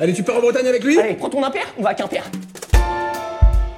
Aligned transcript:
Allez, 0.00 0.14
tu 0.14 0.22
pars 0.22 0.36
en 0.36 0.40
Bretagne 0.40 0.66
avec 0.66 0.82
lui? 0.82 0.98
Allez, 0.98 1.12
prends 1.12 1.28
ton 1.28 1.44
impair, 1.44 1.66
on 1.78 1.82
va 1.82 1.90
à 1.90 1.94
Quimper. 1.94 2.22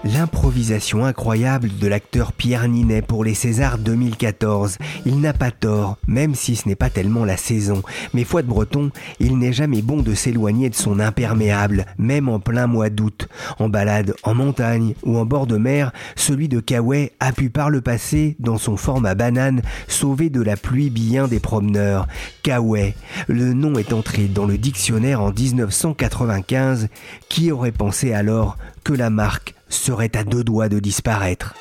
L'improvisation 0.05 1.05
incroyable 1.05 1.71
de 1.79 1.87
l'acteur 1.87 2.33
Pierre 2.33 2.67
Ninet 2.67 3.03
pour 3.03 3.23
les 3.23 3.35
Césars 3.35 3.79
2014. 3.79 4.79
Il 5.07 5.21
n'a 5.21 5.33
pas 5.33 5.53
tort, 5.53 5.97
même 6.09 6.35
si 6.35 6.57
ce 6.57 6.69
n'est 6.69 6.75
pas 6.75 6.91
tellement 6.91 7.25
la 7.25 7.37
saison. 7.37 7.83
Mais 8.13 8.25
foi 8.25 8.43
de 8.43 8.49
breton, 8.49 8.91
il 9.21 9.39
n'est 9.39 9.53
jamais 9.53 9.81
bon 9.81 10.03
de 10.03 10.13
s'éloigner 10.15 10.71
de 10.71 10.75
son 10.75 10.99
imperméable, 10.99 11.87
même 11.99 12.29
en 12.29 12.41
plein 12.41 12.67
mois 12.67 12.91
d'août. 12.91 13.29
En 13.61 13.69
balade, 13.69 14.13
en 14.25 14.35
montagne 14.35 14.95
ou 15.05 15.19
en 15.19 15.25
bord 15.25 15.47
de 15.47 15.57
mer, 15.57 15.93
celui 16.17 16.49
de 16.49 16.59
Kawaii 16.59 17.13
a 17.21 17.31
pu 17.31 17.49
par 17.49 17.71
le 17.71 17.81
passé, 17.81 18.35
dans 18.41 18.59
son 18.59 18.77
format 18.77 19.15
banane, 19.15 19.63
sauver 19.87 20.31
de 20.31 20.43
la 20.43 20.57
pluie 20.57 20.91
bien 20.91 21.29
des 21.29 21.39
promeneurs. 21.39 22.09
Kawaii, 22.43 22.95
le 23.29 23.53
nom 23.53 23.75
est 23.75 23.93
entré 23.93 24.25
dans 24.25 24.47
le 24.47 24.59
dictionnaire 24.59 25.21
en 25.21 25.31
1995. 25.31 26.89
Qui 27.29 27.53
aurait 27.53 27.71
pensé 27.71 28.13
alors 28.13 28.59
que 28.83 28.93
la 28.93 29.09
marque 29.09 29.55
serait 29.75 30.17
à 30.17 30.25
deux 30.25 30.45
doigts 30.45 30.69
de 30.69 30.79
disparaître. 30.79 31.55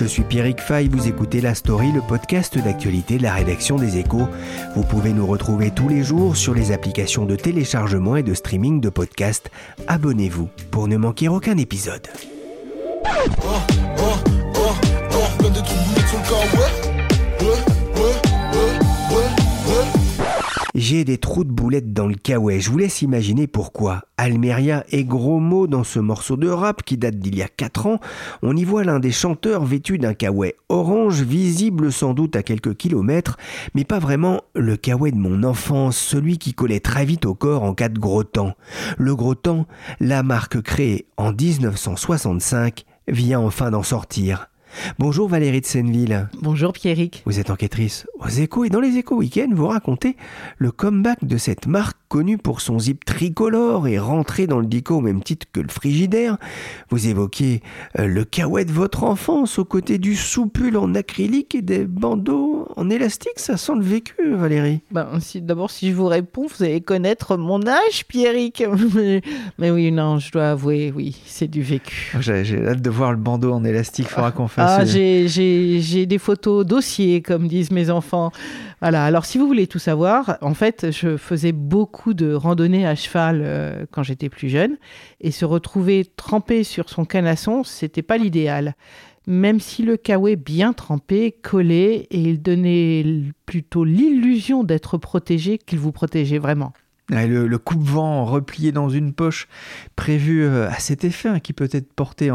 Je 0.00 0.06
suis 0.06 0.22
Pierrick 0.22 0.60
Fay, 0.60 0.88
vous 0.88 1.08
écoutez 1.08 1.42
La 1.42 1.54
Story, 1.54 1.92
le 1.92 2.00
podcast 2.00 2.56
d'actualité 2.58 3.18
de 3.18 3.22
la 3.22 3.34
rédaction 3.34 3.76
des 3.76 3.98
échos. 3.98 4.28
Vous 4.74 4.82
pouvez 4.82 5.12
nous 5.12 5.26
retrouver 5.26 5.70
tous 5.70 5.88
les 5.90 6.02
jours 6.02 6.36
sur 6.36 6.54
les 6.54 6.72
applications 6.72 7.26
de 7.26 7.36
téléchargement 7.36 8.16
et 8.16 8.22
de 8.22 8.32
streaming 8.32 8.80
de 8.80 8.88
podcasts. 8.88 9.50
Abonnez-vous 9.88 10.48
pour 10.70 10.88
ne 10.88 10.96
manquer 10.96 11.28
aucun 11.28 11.58
épisode. 11.58 12.08
J'ai 20.80 21.04
des 21.04 21.18
trous 21.18 21.44
de 21.44 21.52
boulettes 21.52 21.92
dans 21.92 22.06
le 22.06 22.14
kawaii. 22.14 22.58
Je 22.58 22.70
vous 22.70 22.78
laisse 22.78 23.02
imaginer 23.02 23.46
pourquoi. 23.46 24.00
Almeria 24.16 24.82
est 24.90 25.04
gros 25.04 25.38
mot 25.38 25.66
dans 25.66 25.84
ce 25.84 25.98
morceau 25.98 26.38
de 26.38 26.48
rap 26.48 26.82
qui 26.84 26.96
date 26.96 27.18
d'il 27.18 27.36
y 27.36 27.42
a 27.42 27.48
4 27.48 27.86
ans. 27.86 28.00
On 28.40 28.56
y 28.56 28.64
voit 28.64 28.82
l'un 28.82 28.98
des 28.98 29.12
chanteurs 29.12 29.62
vêtu 29.66 29.98
d'un 29.98 30.14
kawaii 30.14 30.54
orange, 30.70 31.20
visible 31.20 31.92
sans 31.92 32.14
doute 32.14 32.34
à 32.34 32.42
quelques 32.42 32.78
kilomètres, 32.78 33.36
mais 33.74 33.84
pas 33.84 33.98
vraiment 33.98 34.40
le 34.54 34.78
kawaii 34.78 35.12
de 35.12 35.18
mon 35.18 35.42
enfance, 35.42 35.98
celui 35.98 36.38
qui 36.38 36.54
collait 36.54 36.80
très 36.80 37.04
vite 37.04 37.26
au 37.26 37.34
corps 37.34 37.62
en 37.62 37.74
cas 37.74 37.90
de 37.90 37.98
gros 37.98 38.24
temps. 38.24 38.54
Le 38.96 39.14
gros 39.14 39.34
temps, 39.34 39.66
la 40.00 40.22
marque 40.22 40.62
créée 40.62 41.04
en 41.18 41.30
1965, 41.34 42.86
vient 43.06 43.40
enfin 43.40 43.70
d'en 43.70 43.82
sortir. 43.82 44.49
Bonjour 44.98 45.28
Valérie 45.28 45.60
de 45.60 45.66
Senneville. 45.66 46.28
Bonjour 46.40 46.72
Pierrick. 46.72 47.22
Vous 47.26 47.38
êtes 47.38 47.50
enquêtrice 47.50 48.06
aux 48.18 48.28
échos 48.28 48.64
et 48.64 48.70
dans 48.70 48.80
les 48.80 48.96
échos 48.96 49.16
week-end, 49.16 49.48
vous 49.52 49.66
racontez 49.66 50.16
le 50.58 50.70
comeback 50.70 51.24
de 51.24 51.36
cette 51.36 51.66
marque 51.66 51.99
connue 52.10 52.38
pour 52.38 52.60
son 52.60 52.80
zip 52.80 53.04
tricolore 53.04 53.86
et 53.86 53.98
rentrée 54.00 54.48
dans 54.48 54.58
le 54.58 54.66
dico 54.66 54.96
au 54.96 55.00
même 55.00 55.22
titre 55.22 55.46
que 55.52 55.60
le 55.60 55.68
frigidaire. 55.68 56.36
Vous 56.90 57.06
évoquez 57.06 57.62
euh, 57.98 58.06
le 58.08 58.24
caouet 58.24 58.64
de 58.64 58.72
votre 58.72 59.04
enfance 59.04 59.60
aux 59.60 59.64
côtés 59.64 59.98
du 59.98 60.16
soupule 60.16 60.76
en 60.76 60.94
acrylique 60.96 61.54
et 61.54 61.62
des 61.62 61.84
bandeaux 61.86 62.66
en 62.76 62.90
élastique. 62.90 63.34
Ça 63.36 63.56
sent 63.56 63.74
le 63.76 63.82
vécu, 63.84 64.34
Valérie. 64.34 64.80
Ben, 64.90 65.20
si, 65.20 65.40
D'abord, 65.40 65.70
si 65.70 65.90
je 65.90 65.94
vous 65.94 66.06
réponds, 66.06 66.46
vous 66.48 66.64
allez 66.64 66.80
connaître 66.80 67.36
mon 67.36 67.64
âge, 67.66 68.04
Pierrick. 68.08 68.62
mais, 68.94 69.22
mais 69.58 69.70
oui, 69.70 69.92
non, 69.92 70.18
je 70.18 70.32
dois 70.32 70.50
avouer, 70.50 70.92
oui, 70.94 71.16
c'est 71.26 71.48
du 71.48 71.62
vécu. 71.62 72.12
J'ai 72.18 72.44
j'ai 72.44 72.66
hâte 72.66 72.82
de 72.82 72.90
voir 72.90 73.12
le 73.12 73.18
bandeau 73.18 73.52
en 73.52 73.62
élastique. 73.64 74.08
Faudra 74.08 74.32
qu'on 74.32 74.48
fasse. 74.48 74.80
Ah, 74.80 74.84
j'ai- 74.84 75.28
j'ai 75.28 75.78
j'ai 75.80 76.06
des 76.06 76.18
photos 76.18 76.66
dossiers, 76.66 77.22
comme 77.22 77.46
disent 77.46 77.70
mes 77.70 77.88
enfants. 77.88 78.32
Voilà, 78.80 79.04
alors 79.04 79.26
si 79.26 79.36
vous 79.36 79.46
voulez 79.46 79.66
tout 79.66 79.78
savoir, 79.78 80.38
en 80.40 80.54
fait, 80.54 80.90
je 80.90 81.18
faisais 81.18 81.52
beaucoup 81.52 82.14
de 82.14 82.32
randonnées 82.32 82.86
à 82.86 82.94
cheval 82.94 83.42
euh, 83.44 83.84
quand 83.90 84.02
j'étais 84.02 84.30
plus 84.30 84.48
jeune, 84.48 84.78
et 85.20 85.30
se 85.32 85.44
retrouver 85.44 86.06
trempé 86.16 86.64
sur 86.64 86.88
son 86.88 87.04
canasson, 87.04 87.62
c'était 87.62 88.02
pas 88.02 88.16
l'idéal. 88.16 88.74
Même 89.26 89.60
si 89.60 89.82
le 89.82 89.98
kawaii 89.98 90.36
bien 90.36 90.72
trempé 90.72 91.32
collait 91.42 92.06
et 92.10 92.20
il 92.20 92.40
donnait 92.40 93.04
plutôt 93.44 93.84
l'illusion 93.84 94.64
d'être 94.64 94.96
protégé 94.96 95.58
qu'il 95.58 95.78
vous 95.78 95.92
protégeait 95.92 96.38
vraiment. 96.38 96.72
Le, 97.10 97.58
coupe-vent 97.58 98.24
replié 98.24 98.72
dans 98.72 98.88
une 98.88 99.12
poche 99.12 99.48
prévu 99.96 100.44
euh, 100.44 100.68
à 100.68 100.78
cet 100.78 101.04
effet, 101.04 101.28
hein, 101.28 101.40
qui 101.40 101.52
peut 101.52 101.68
être 101.72 101.92
porté 101.92 102.30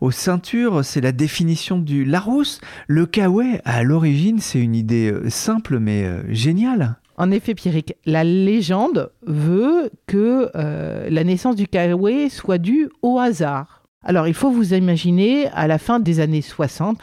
aux 0.00 0.10
ceintures, 0.10 0.84
c'est 0.84 1.00
la 1.00 1.12
définition 1.12 1.78
du 1.78 2.04
Larousse. 2.04 2.60
Le 2.86 3.06
kawaii, 3.06 3.60
à 3.64 3.82
l'origine, 3.82 4.38
c'est 4.38 4.60
une 4.60 4.76
idée 4.76 5.10
euh, 5.10 5.28
simple 5.28 5.78
mais 5.78 6.04
euh, 6.04 6.22
géniale. 6.32 6.96
En 7.16 7.30
effet, 7.32 7.54
Pierrick, 7.54 7.94
la 8.06 8.24
légende 8.24 9.12
veut 9.26 9.90
que 10.06 10.48
la 10.54 11.22
naissance 11.22 11.54
du 11.54 11.66
kawaii 11.66 12.30
soit 12.30 12.56
due 12.56 12.88
au 13.02 13.18
hasard. 13.18 13.82
Alors, 14.02 14.26
il 14.26 14.32
faut 14.32 14.50
vous 14.50 14.72
imaginer, 14.72 15.48
à 15.48 15.66
la 15.66 15.76
fin 15.76 16.00
des 16.00 16.20
années 16.20 16.40
60, 16.40 16.98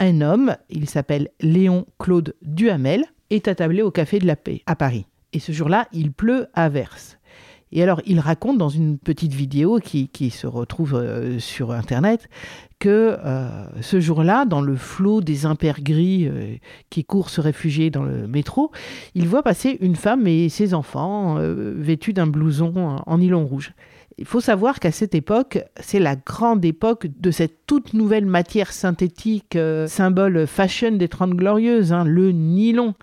un 0.00 0.22
homme, 0.22 0.56
il 0.70 0.88
s'appelle 0.88 1.28
Léon 1.40 1.86
Claude 2.00 2.34
Duhamel, 2.42 3.04
est 3.30 3.46
attablé 3.46 3.82
au 3.82 3.92
Café 3.92 4.18
de 4.18 4.26
la 4.26 4.34
Paix 4.34 4.62
à 4.66 4.74
Paris. 4.74 5.06
Et 5.32 5.38
ce 5.38 5.52
jour-là, 5.52 5.86
il 5.92 6.12
pleut 6.12 6.46
à 6.54 6.68
verse. 6.68 7.18
Et 7.72 7.82
alors, 7.82 8.00
il 8.04 8.18
raconte 8.18 8.58
dans 8.58 8.68
une 8.68 8.98
petite 8.98 9.32
vidéo 9.32 9.78
qui, 9.78 10.30
se 10.30 10.46
retrouve 10.46 10.94
euh, 10.94 11.38
sur 11.38 11.70
Internet 11.70 12.28
que 12.80 13.16
euh, 13.24 13.64
ce 13.80 14.00
jour-là, 14.00 14.44
dans 14.44 14.60
le 14.60 14.74
flot 14.74 15.20
des 15.20 15.46
impairs 15.46 15.80
gris 15.80 16.26
euh, 16.26 16.56
qui 16.88 17.04
courent 17.04 17.30
se 17.30 17.40
réfugier 17.40 17.90
dans 17.90 18.02
le 18.02 18.26
métro, 18.26 18.72
il 19.14 19.28
voit 19.28 19.42
passer 19.42 19.78
une 19.80 19.96
femme 19.96 20.26
et 20.26 20.48
ses 20.48 20.74
enfants 20.74 21.36
vêtus 21.38 22.12
d'un 22.12 22.26
blouson 22.26 22.98
en- 23.06 23.18
nylon 23.18 23.46
rouge. 23.46 23.72
Il 24.18 24.26
faut 24.26 24.40
savoir 24.40 24.80
qu'à 24.80 24.92
cette 24.92 25.14
époque, 25.14 25.62
c'est 25.80 26.00
la 26.00 26.16
grande 26.16 26.64
époque 26.64 27.06
de 27.20 27.30
cette 27.30 27.66
toute 27.66 27.94
nouvelle 27.94 28.26
matière 28.26 28.72
synthétique, 28.72 29.56
symbole 29.86 30.46
fashion 30.46 30.92
des 30.92 31.08
Trente 31.08 31.34
Glorieuses, 31.34 31.92
hein, 31.92 32.04
le 32.04 32.32
nylon. 32.32 32.94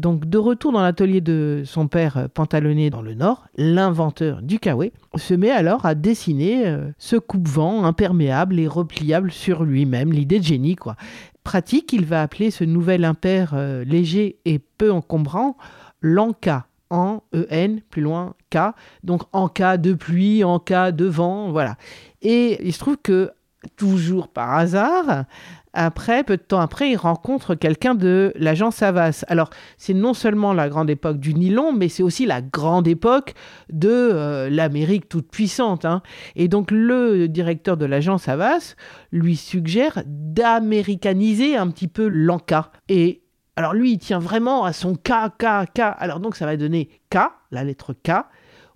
Donc, 0.00 0.24
de 0.24 0.38
retour 0.38 0.72
dans 0.72 0.80
l'atelier 0.80 1.20
de 1.20 1.62
son 1.66 1.86
père 1.86 2.16
euh, 2.16 2.26
pantalonné 2.26 2.88
dans 2.88 3.02
le 3.02 3.12
Nord, 3.12 3.44
l'inventeur 3.56 4.40
du 4.40 4.58
kawaii 4.58 4.92
se 5.16 5.34
met 5.34 5.50
alors 5.50 5.84
à 5.84 5.94
dessiner 5.94 6.66
euh, 6.66 6.88
ce 6.96 7.16
coupe-vent 7.16 7.84
imperméable 7.84 8.58
et 8.58 8.66
repliable 8.66 9.30
sur 9.30 9.62
lui-même, 9.62 10.10
l'idée 10.10 10.38
de 10.38 10.44
génie, 10.44 10.74
quoi. 10.74 10.96
Pratique, 11.44 11.92
il 11.92 12.06
va 12.06 12.22
appeler 12.22 12.50
ce 12.50 12.64
nouvel 12.64 13.04
impair 13.04 13.52
euh, 13.52 13.84
léger 13.84 14.38
et 14.46 14.58
peu 14.58 14.90
encombrant 14.90 15.56
l'Anka. 16.00 16.66
En 16.92 17.22
E-N, 17.32 17.82
plus 17.88 18.02
loin, 18.02 18.34
K. 18.50 18.74
Donc 19.04 19.22
en 19.32 19.46
cas 19.46 19.76
de 19.76 19.92
pluie, 19.92 20.42
en 20.42 20.58
cas 20.58 20.90
de 20.90 21.04
vent, 21.04 21.52
voilà. 21.52 21.76
Et 22.20 22.58
il 22.66 22.72
se 22.72 22.80
trouve 22.80 22.96
que, 23.00 23.30
toujours 23.76 24.26
par 24.26 24.54
hasard, 24.54 25.24
après, 25.72 26.24
peu 26.24 26.36
de 26.36 26.42
temps 26.42 26.60
après, 26.60 26.90
il 26.90 26.96
rencontre 26.96 27.54
quelqu'un 27.54 27.94
de 27.94 28.32
l'agence 28.36 28.82
Havas. 28.82 29.24
Alors, 29.28 29.50
c'est 29.76 29.94
non 29.94 30.14
seulement 30.14 30.52
la 30.52 30.68
grande 30.68 30.90
époque 30.90 31.18
du 31.18 31.34
nylon, 31.34 31.72
mais 31.72 31.88
c'est 31.88 32.02
aussi 32.02 32.26
la 32.26 32.42
grande 32.42 32.88
époque 32.88 33.34
de 33.72 33.88
euh, 33.88 34.50
l'Amérique 34.50 35.08
toute 35.08 35.30
puissante. 35.30 35.84
hein. 35.84 36.02
Et 36.34 36.48
donc, 36.48 36.70
le 36.70 37.28
directeur 37.28 37.76
de 37.76 37.86
l'agence 37.86 38.28
Havas 38.28 38.74
lui 39.12 39.36
suggère 39.36 40.02
d'américaniser 40.06 41.56
un 41.56 41.68
petit 41.68 41.88
peu 41.88 42.08
l'Anka. 42.08 42.72
Et 42.88 43.22
alors, 43.56 43.74
lui, 43.74 43.92
il 43.92 43.98
tient 43.98 44.18
vraiment 44.18 44.64
à 44.64 44.72
son 44.72 44.94
K, 44.94 45.12
K, 45.38 45.66
K. 45.74 45.80
Alors, 45.98 46.18
donc, 46.18 46.34
ça 46.34 46.46
va 46.46 46.56
donner 46.56 46.88
K, 47.10 47.18
la 47.50 47.62
lettre 47.62 47.92
K, 47.92 48.12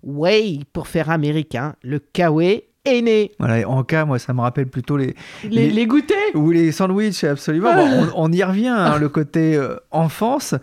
Way 0.03 0.59
pour 0.71 0.87
faire 0.87 1.09
américain, 1.09 1.75
le 1.81 1.99
Kawaii 1.99 2.63
est 2.85 3.01
né. 3.01 3.31
Voilà, 3.39 3.67
en 3.69 3.83
cas, 3.83 4.05
moi, 4.05 4.19
ça 4.19 4.33
me 4.33 4.41
rappelle 4.41 4.67
plutôt 4.67 4.97
les, 4.97 5.15
Les, 5.43 5.69
les 5.69 5.85
goûters 5.87 6.15
ou 6.35 6.51
les 6.51 6.71
sandwichs, 6.71 7.23
absolument. 7.23 7.73
Bon, 7.73 8.07
on, 8.15 8.29
on 8.29 8.31
y 8.31 8.43
revient, 8.43 8.67
hein, 8.67 8.97
le 8.99 9.09
côté 9.09 9.55
euh, 9.55 9.75
enfance. 9.91 10.55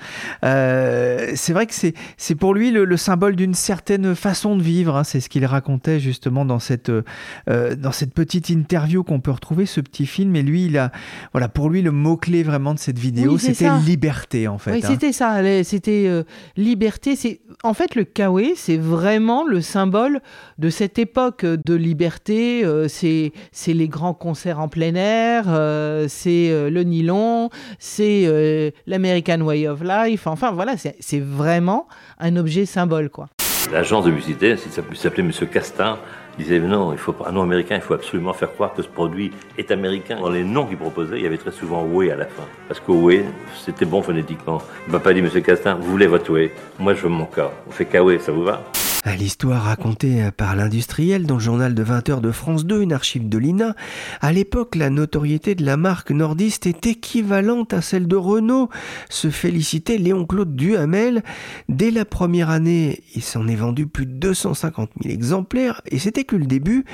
Euh, 0.45 1.33
c'est 1.35 1.53
vrai 1.53 1.67
que 1.67 1.75
c'est, 1.75 2.35
pour 2.35 2.55
lui 2.55 2.71
le, 2.71 2.85
le 2.85 2.97
symbole 2.97 3.37
d'une 3.37 3.55
certaine 3.55 4.15
façon 4.15 4.57
de 4.57 4.63
vivre. 4.63 4.97
hein. 4.97 5.05
C'est 5.05 5.21
ce 5.21 5.29
qu'il 5.29 5.45
racontait 5.47 6.01
justement 6.01 6.45
dans 6.45 6.59
cette, 6.59 6.91
euh, 6.91 7.75
dans 7.77 7.93
cette 7.93 8.15
petite 8.15 8.49
interview 8.51 9.03
qu'on 9.05 9.21
peut 9.21 9.31
retrouver, 9.31 9.67
ce 9.67 9.81
petit 9.81 10.07
film. 10.07 10.35
Et 10.37 10.43
lui, 10.43 10.67
il 10.67 10.79
a, 10.79 10.93
voilà, 11.33 11.49
pour 11.49 11.71
lui, 11.71 11.83
le 11.83 11.91
mot-clé 11.93 12.43
vraiment 12.43 12.75
de 12.75 12.79
cette 12.79 12.99
vidéo, 12.99 13.33
Oui, 13.33 13.39
c'était 13.39 13.71
liberté, 13.85 14.49
en 14.49 14.59
fait. 14.59 14.73
Oui, 14.73 14.81
hein. 14.83 14.89
c'était 14.91 15.13
ça. 15.13 15.41
C'était 15.65 16.09
liberté. 16.57 17.17
C'est 17.17 17.41
en 17.63 17.75
fait 17.75 17.95
le 17.95 18.05
kawaii, 18.05 18.53
c'est 18.57 18.77
vraiment 18.77 19.47
le 19.47 19.61
symbole 19.61 20.21
de 20.59 20.71
cette 20.71 20.99
époque 20.99 21.45
de 21.45 21.75
liberté. 21.75 22.12
Euh, 22.31 22.87
c'est 22.89 23.33
les 23.73 23.89
grands 23.89 24.15
concerts 24.15 24.61
en 24.61 24.69
plein 24.69 24.95
air, 24.95 25.45
euh, 25.49 26.07
c'est 26.09 26.51
euh, 26.51 26.71
le 26.71 26.83
nylon, 26.83 27.51
c'est 27.79 28.73
l'American 28.87 29.41
Way 29.41 29.69
of 29.69 29.83
Life. 29.83 30.27
Enfin 30.27 30.53
voilà, 30.53 30.75
c'est 30.77 31.21
vraiment 31.21 31.87
un 32.19 32.37
objet 32.37 32.67
symbole 32.67 33.11
quoi. 33.11 33.29
L'agence 33.73 34.05
de 34.05 34.11
publicité, 34.11 34.57
s'il 34.57 34.73
s'appelait 34.73 35.23
Monsieur 35.23 35.47
Castin, 35.47 35.99
disait 36.39 36.59
non, 36.59 36.93
il 36.93 36.99
faut 36.99 37.15
un 37.25 37.33
nom 37.33 37.43
américain, 37.43 37.77
il 37.77 37.81
faut 37.81 37.95
absolument 37.95 38.33
faire 38.33 38.53
croire 38.53 38.75
que 38.75 38.83
ce 38.83 38.89
produit 38.89 39.33
est 39.57 39.71
américain. 39.71 40.19
Dans 40.21 40.31
les 40.31 40.45
noms 40.45 40.67
qu'il 40.67 40.77
proposait, 40.77 41.19
il 41.19 41.23
y 41.23 41.27
avait 41.27 41.39
très 41.39 41.53
souvent 41.53 41.85
Way 41.85 42.11
à 42.11 42.17
la 42.17 42.27
fin. 42.27 42.45
Parce 42.69 42.81
que 42.81 42.93
Way, 42.93 43.25
c'était 43.65 43.85
bon 43.85 44.03
phonétiquement. 44.03 44.61
Il 44.87 44.93
m'a 44.93 45.01
pas 45.01 45.13
dit, 45.13 45.23
Monsieur 45.23 45.41
Castin, 45.41 45.75
vous 45.75 45.91
voulez 45.91 46.07
votre 46.07 46.31
Way? 46.33 46.53
Moi, 46.79 46.95
je 46.95 47.03
veux 47.03 47.09
mon 47.09 47.27
cas. 47.27 47.51
On 47.69 47.71
fait 47.71 47.87
Kawe, 47.87 48.19
ça 48.19 48.33
vous 48.33 48.45
va? 48.45 48.63
À 49.05 49.17
L'histoire 49.17 49.65
racontée 49.65 50.31
par 50.37 50.55
l'industriel 50.55 51.27
dans 51.27 51.35
le 51.35 51.41
journal 51.41 51.75
de 51.75 51.85
20h 51.85 52.21
de 52.21 52.31
France 52.31 52.65
2, 52.65 52.83
une 52.83 52.93
archive 52.93 53.29
de 53.29 53.37
l'INA, 53.37 53.75
à 54.21 54.33
l'époque 54.33 54.77
la 54.77 54.91
notoriété 54.91 55.57
de 55.57 55.65
la 55.65 55.77
marque 55.77 56.13
nordiste 56.13 56.67
est 56.67 56.87
équivalente 56.87 57.75
à 57.75 57.83
celle 57.83 58.07
de 58.07 58.15
Renault, 58.15 58.69
se 59.11 59.29
félicitait 59.29 59.99
Léon-Claude 59.99 60.55
Duhamel. 60.55 61.25
Dès 61.69 61.91
la 61.91 62.05
première 62.05 62.51
année, 62.51 63.03
il 63.17 63.23
s'en 63.23 63.49
est 63.49 63.57
vendu 63.57 63.89
plus 63.89 64.07
de 64.07 64.13
250 64.13 64.91
000 65.03 65.13
exemplaires 65.13 65.83
et 65.87 65.99
c'était 65.99 66.25
que 66.25 66.37
le 66.37 66.47
début. 66.47 66.85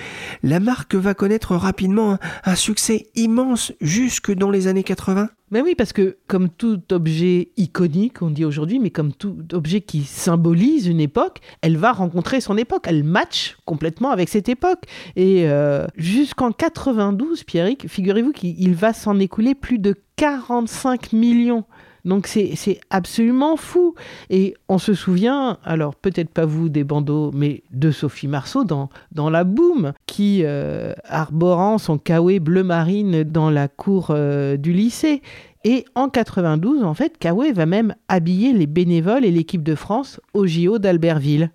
La 0.42 0.60
marque 0.60 0.94
va 0.94 1.12
connaître 1.12 1.56
rapidement 1.56 2.12
un, 2.12 2.18
un 2.44 2.54
succès 2.54 3.06
immense 3.16 3.72
jusque 3.82 4.32
dans 4.32 4.50
les 4.50 4.66
années 4.66 4.82
80. 4.82 5.28
Mais 5.50 5.62
oui, 5.62 5.74
parce 5.74 5.92
que 5.92 6.18
comme 6.26 6.50
tout 6.50 6.80
objet 6.92 7.50
iconique, 7.56 8.20
on 8.22 8.30
dit 8.30 8.44
aujourd'hui, 8.44 8.78
mais 8.78 8.90
comme 8.90 9.12
tout 9.12 9.36
objet 9.52 9.80
qui 9.80 10.04
symbolise 10.04 10.86
une 10.86 11.00
époque, 11.00 11.38
elle 11.62 11.76
va 11.76 11.92
rencontrer 11.92 12.40
son 12.40 12.56
époque. 12.56 12.84
Elle 12.86 13.04
match 13.04 13.56
complètement 13.64 14.10
avec 14.10 14.28
cette 14.28 14.48
époque. 14.48 14.82
Et 15.16 15.48
euh, 15.48 15.86
jusqu'en 15.96 16.52
92, 16.52 17.44
Pierrick, 17.44 17.88
figurez-vous 17.88 18.32
qu'il 18.32 18.74
va 18.74 18.92
s'en 18.92 19.18
écouler 19.18 19.54
plus 19.54 19.78
de 19.78 19.94
45 20.16 21.12
millions. 21.12 21.64
Donc 22.04 22.26
c'est 22.26 22.80
absolument 22.90 23.56
fou. 23.56 23.94
Et 24.30 24.54
on 24.68 24.78
se 24.78 24.94
souvient, 24.94 25.58
alors 25.64 25.94
peut-être 25.94 26.30
pas 26.30 26.46
vous 26.46 26.68
des 26.68 26.84
bandeaux, 26.84 27.30
mais 27.32 27.62
de 27.72 27.90
Sophie 27.90 28.28
Marceau 28.28 28.64
dans, 28.64 28.88
dans 29.12 29.30
La 29.30 29.44
Boum, 29.44 29.92
qui, 30.06 30.42
euh, 30.44 30.92
arborant 31.04 31.78
son 31.78 31.98
kawaii 31.98 32.40
bleu 32.40 32.62
marine 32.62 33.24
dans 33.24 33.50
la 33.50 33.68
cour 33.68 34.08
euh, 34.10 34.56
du 34.56 34.72
lycée. 34.72 35.22
Et 35.64 35.84
en 35.94 36.08
92, 36.08 36.84
en 36.84 36.94
fait, 36.94 37.18
Kawaii 37.18 37.52
va 37.52 37.66
même 37.66 37.94
habiller 38.06 38.52
les 38.52 38.66
bénévoles 38.66 39.24
et 39.24 39.30
l'équipe 39.30 39.62
de 39.62 39.74
France 39.74 40.20
au 40.32 40.46
JO 40.46 40.78
d'Albertville. 40.78 41.50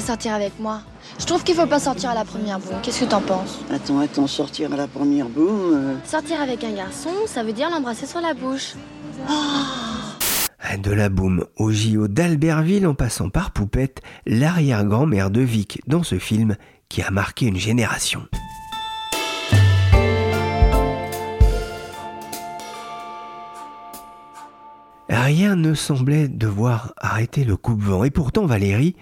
Sortir 0.00 0.34
avec 0.34 0.58
moi. 0.58 0.80
Je 1.18 1.24
trouve 1.26 1.42
qu'il 1.44 1.54
faut 1.54 1.66
pas 1.66 1.78
sortir 1.80 2.10
à 2.10 2.14
la 2.14 2.24
première 2.24 2.58
boum. 2.58 2.76
Qu'est-ce 2.82 3.00
que 3.00 3.04
t'en 3.10 3.20
penses 3.20 3.58
Attends, 3.72 3.98
attends, 4.00 4.26
sortir 4.26 4.72
à 4.72 4.76
la 4.76 4.86
première 4.86 5.28
boum. 5.28 5.72
euh, 5.74 5.94
Sortir 6.04 6.40
avec 6.40 6.64
un 6.64 6.72
garçon, 6.72 7.10
ça 7.26 7.42
veut 7.42 7.52
dire 7.52 7.70
l'embrasser 7.70 8.06
sur 8.06 8.20
la 8.20 8.34
bouche. 8.34 8.74
De 10.82 10.92
la 10.92 11.08
boum 11.08 11.44
au 11.56 11.72
JO 11.72 12.06
d'Albertville 12.06 12.86
en 12.86 12.94
passant 12.94 13.28
par 13.28 13.50
Poupette, 13.50 14.02
l'arrière-grand-mère 14.26 15.30
de 15.30 15.40
Vic 15.40 15.80
dans 15.86 16.02
ce 16.04 16.18
film 16.18 16.56
qui 16.88 17.02
a 17.02 17.10
marqué 17.10 17.46
une 17.46 17.56
génération. 17.58 18.22
Rien 25.08 25.56
ne 25.56 25.74
semblait 25.74 26.28
devoir 26.28 26.94
arrêter 26.96 27.44
le 27.44 27.56
coupe-vent 27.56 28.04
et 28.04 28.10
pourtant 28.10 28.46
Valérie, 28.46 28.94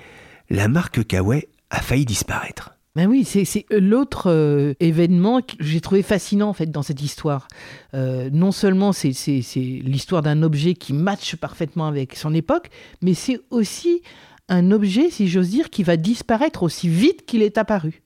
la 0.50 0.68
marque 0.68 1.06
Kawaii 1.06 1.46
a 1.70 1.80
failli 1.80 2.04
disparaître. 2.04 2.74
Ben 2.96 3.06
oui, 3.06 3.24
c'est 3.24 3.44
c'est 3.44 3.64
l'autre 3.70 4.28
euh, 4.30 4.74
événement 4.80 5.40
que 5.40 5.54
j'ai 5.60 5.80
trouvé 5.80 6.02
fascinant 6.02 6.48
en 6.48 6.52
fait 6.52 6.70
dans 6.70 6.82
cette 6.82 7.00
histoire. 7.00 7.46
Euh, 7.94 8.28
non 8.32 8.50
seulement 8.50 8.92
c'est 8.92 9.12
l'histoire 9.84 10.22
d'un 10.22 10.42
objet 10.42 10.74
qui 10.74 10.92
matche 10.92 11.36
parfaitement 11.36 11.86
avec 11.86 12.16
son 12.16 12.34
époque, 12.34 12.70
mais 13.02 13.14
c'est 13.14 13.40
aussi 13.50 14.02
un 14.48 14.70
objet, 14.72 15.10
si 15.10 15.28
j'ose 15.28 15.50
dire, 15.50 15.70
qui 15.70 15.82
va 15.82 15.96
disparaître 15.96 16.62
aussi 16.62 16.88
vite 16.88 17.26
qu'il 17.26 17.42
est 17.42 17.58
apparu. 17.58 18.02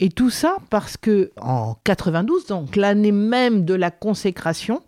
Et 0.00 0.08
tout 0.08 0.30
ça 0.30 0.56
parce 0.70 0.96
que 0.96 1.30
en 1.40 1.76
92, 1.84 2.46
donc 2.46 2.76
l'année 2.76 3.12
même 3.12 3.64
de 3.64 3.74
la 3.74 3.90
consécration, 3.90 4.82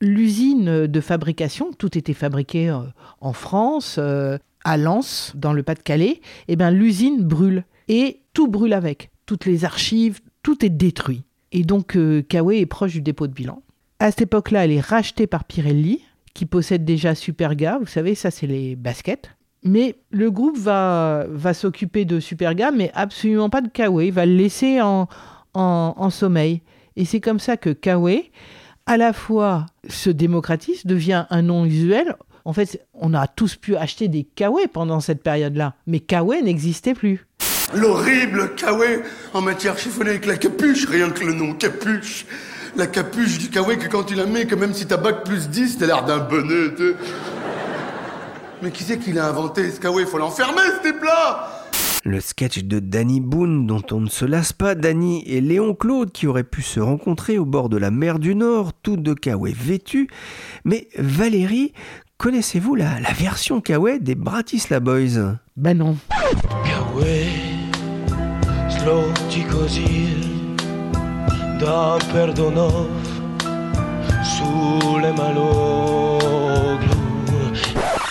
l'usine 0.00 0.86
de 0.86 1.00
fabrication, 1.00 1.72
tout 1.76 1.98
était 1.98 2.14
fabriqué 2.14 2.70
euh, 2.70 2.78
en 3.20 3.32
France, 3.32 3.96
euh, 3.98 4.38
à 4.64 4.76
Lens, 4.76 5.32
dans 5.34 5.52
le 5.52 5.62
Pas-de-Calais, 5.62 6.20
et 6.48 6.56
ben 6.56 6.70
l'usine 6.70 7.22
brûle 7.22 7.64
et 7.88 8.22
tout 8.34 8.48
brûle 8.48 8.72
avec. 8.72 9.10
Toutes 9.26 9.46
les 9.46 9.64
archives, 9.64 10.20
tout 10.42 10.64
est 10.64 10.70
détruit. 10.70 11.22
Et 11.52 11.62
donc 11.62 11.96
euh, 11.96 12.22
Kawaii 12.22 12.60
est 12.60 12.66
proche 12.66 12.92
du 12.92 13.00
dépôt 13.00 13.26
de 13.26 13.32
bilan. 13.32 13.62
À 13.98 14.10
cette 14.10 14.22
époque-là, 14.22 14.64
elle 14.64 14.72
est 14.72 14.80
rachetée 14.80 15.26
par 15.26 15.44
Pirelli, 15.44 16.02
qui 16.34 16.46
possède 16.46 16.84
déjà 16.84 17.14
Superga. 17.14 17.78
Vous 17.78 17.86
savez, 17.86 18.14
ça 18.14 18.30
c'est 18.30 18.46
les 18.46 18.76
baskets. 18.76 19.30
Mais 19.64 19.96
le 20.10 20.30
groupe 20.30 20.56
va, 20.56 21.26
va 21.30 21.52
s'occuper 21.52 22.04
de 22.04 22.20
Superga, 22.20 22.70
mais 22.70 22.92
absolument 22.94 23.50
pas 23.50 23.60
de 23.60 23.68
Kawaii. 23.68 24.08
Il 24.08 24.14
va 24.14 24.24
le 24.24 24.34
laisser 24.34 24.80
en, 24.80 25.08
en, 25.54 25.94
en 25.96 26.10
sommeil. 26.10 26.62
Et 26.96 27.04
c'est 27.04 27.20
comme 27.20 27.40
ça 27.40 27.56
que 27.56 27.70
Kawaii, 27.70 28.30
à 28.86 28.96
la 28.96 29.12
fois 29.12 29.66
se 29.88 30.10
démocratise, 30.10 30.86
devient 30.86 31.26
un 31.30 31.42
nom 31.42 31.64
usuel. 31.64 32.16
En 32.48 32.54
fait, 32.54 32.80
on 32.94 33.12
a 33.12 33.26
tous 33.26 33.56
pu 33.56 33.76
acheter 33.76 34.08
des 34.08 34.24
Kawaii 34.24 34.68
pendant 34.68 35.00
cette 35.00 35.22
période-là, 35.22 35.74
mais 35.86 36.00
Kawaii 36.00 36.42
n'existait 36.42 36.94
plus. 36.94 37.26
L'horrible 37.74 38.54
Kawaii 38.54 39.00
en 39.34 39.42
matière 39.42 39.78
chiffonnée 39.78 40.12
avec 40.12 40.24
la 40.24 40.38
capuche, 40.38 40.86
rien 40.86 41.10
que 41.10 41.24
le 41.24 41.34
nom 41.34 41.52
capuche. 41.52 42.24
La 42.74 42.86
capuche 42.86 43.36
du 43.36 43.50
Kawaii 43.50 43.76
que 43.76 43.86
quand 43.88 44.04
tu 44.04 44.14
la 44.14 44.24
mets, 44.24 44.46
que 44.46 44.54
même 44.54 44.72
si 44.72 44.86
t'as 44.86 44.96
bac 44.96 45.24
plus 45.26 45.50
10, 45.50 45.76
t'as 45.76 45.86
l'air 45.88 46.06
d'un 46.06 46.20
bonnet. 46.20 46.72
Mais 48.62 48.70
qui 48.70 48.82
c'est 48.82 48.98
qui 48.98 49.12
l'a 49.12 49.28
inventé 49.28 49.70
ce 49.70 49.78
Kawaii? 49.78 50.06
Faut 50.06 50.16
l'enfermer 50.16 50.62
ce 50.82 50.88
type-là 50.88 51.50
Le 52.06 52.18
sketch 52.18 52.64
de 52.64 52.78
Danny 52.78 53.20
Boone 53.20 53.66
dont 53.66 53.82
on 53.90 54.00
ne 54.00 54.08
se 54.08 54.24
lasse 54.24 54.54
pas, 54.54 54.74
Danny 54.74 55.22
et 55.26 55.42
Léon 55.42 55.74
Claude 55.74 56.12
qui 56.12 56.26
auraient 56.26 56.44
pu 56.44 56.62
se 56.62 56.80
rencontrer 56.80 57.36
au 57.36 57.44
bord 57.44 57.68
de 57.68 57.76
la 57.76 57.90
mer 57.90 58.18
du 58.18 58.34
Nord, 58.34 58.72
tous 58.72 58.96
deux 58.96 59.14
Kawaii 59.14 59.52
vêtus. 59.52 60.08
Mais 60.64 60.88
Valérie, 60.96 61.74
connaissez-vous 62.18 62.74
la, 62.74 63.00
la 63.00 63.12
version 63.12 63.60
Kawaii 63.60 64.00
des 64.00 64.14
Bratislava 64.16 64.80
Boys? 64.80 65.36
Ben 65.56 65.78
non. 65.78 65.96
Kawaii, 66.64 67.70
da 71.60 71.98
perdonov, 72.12 72.88
sulle 74.22 75.12
maloglu. 75.16 76.88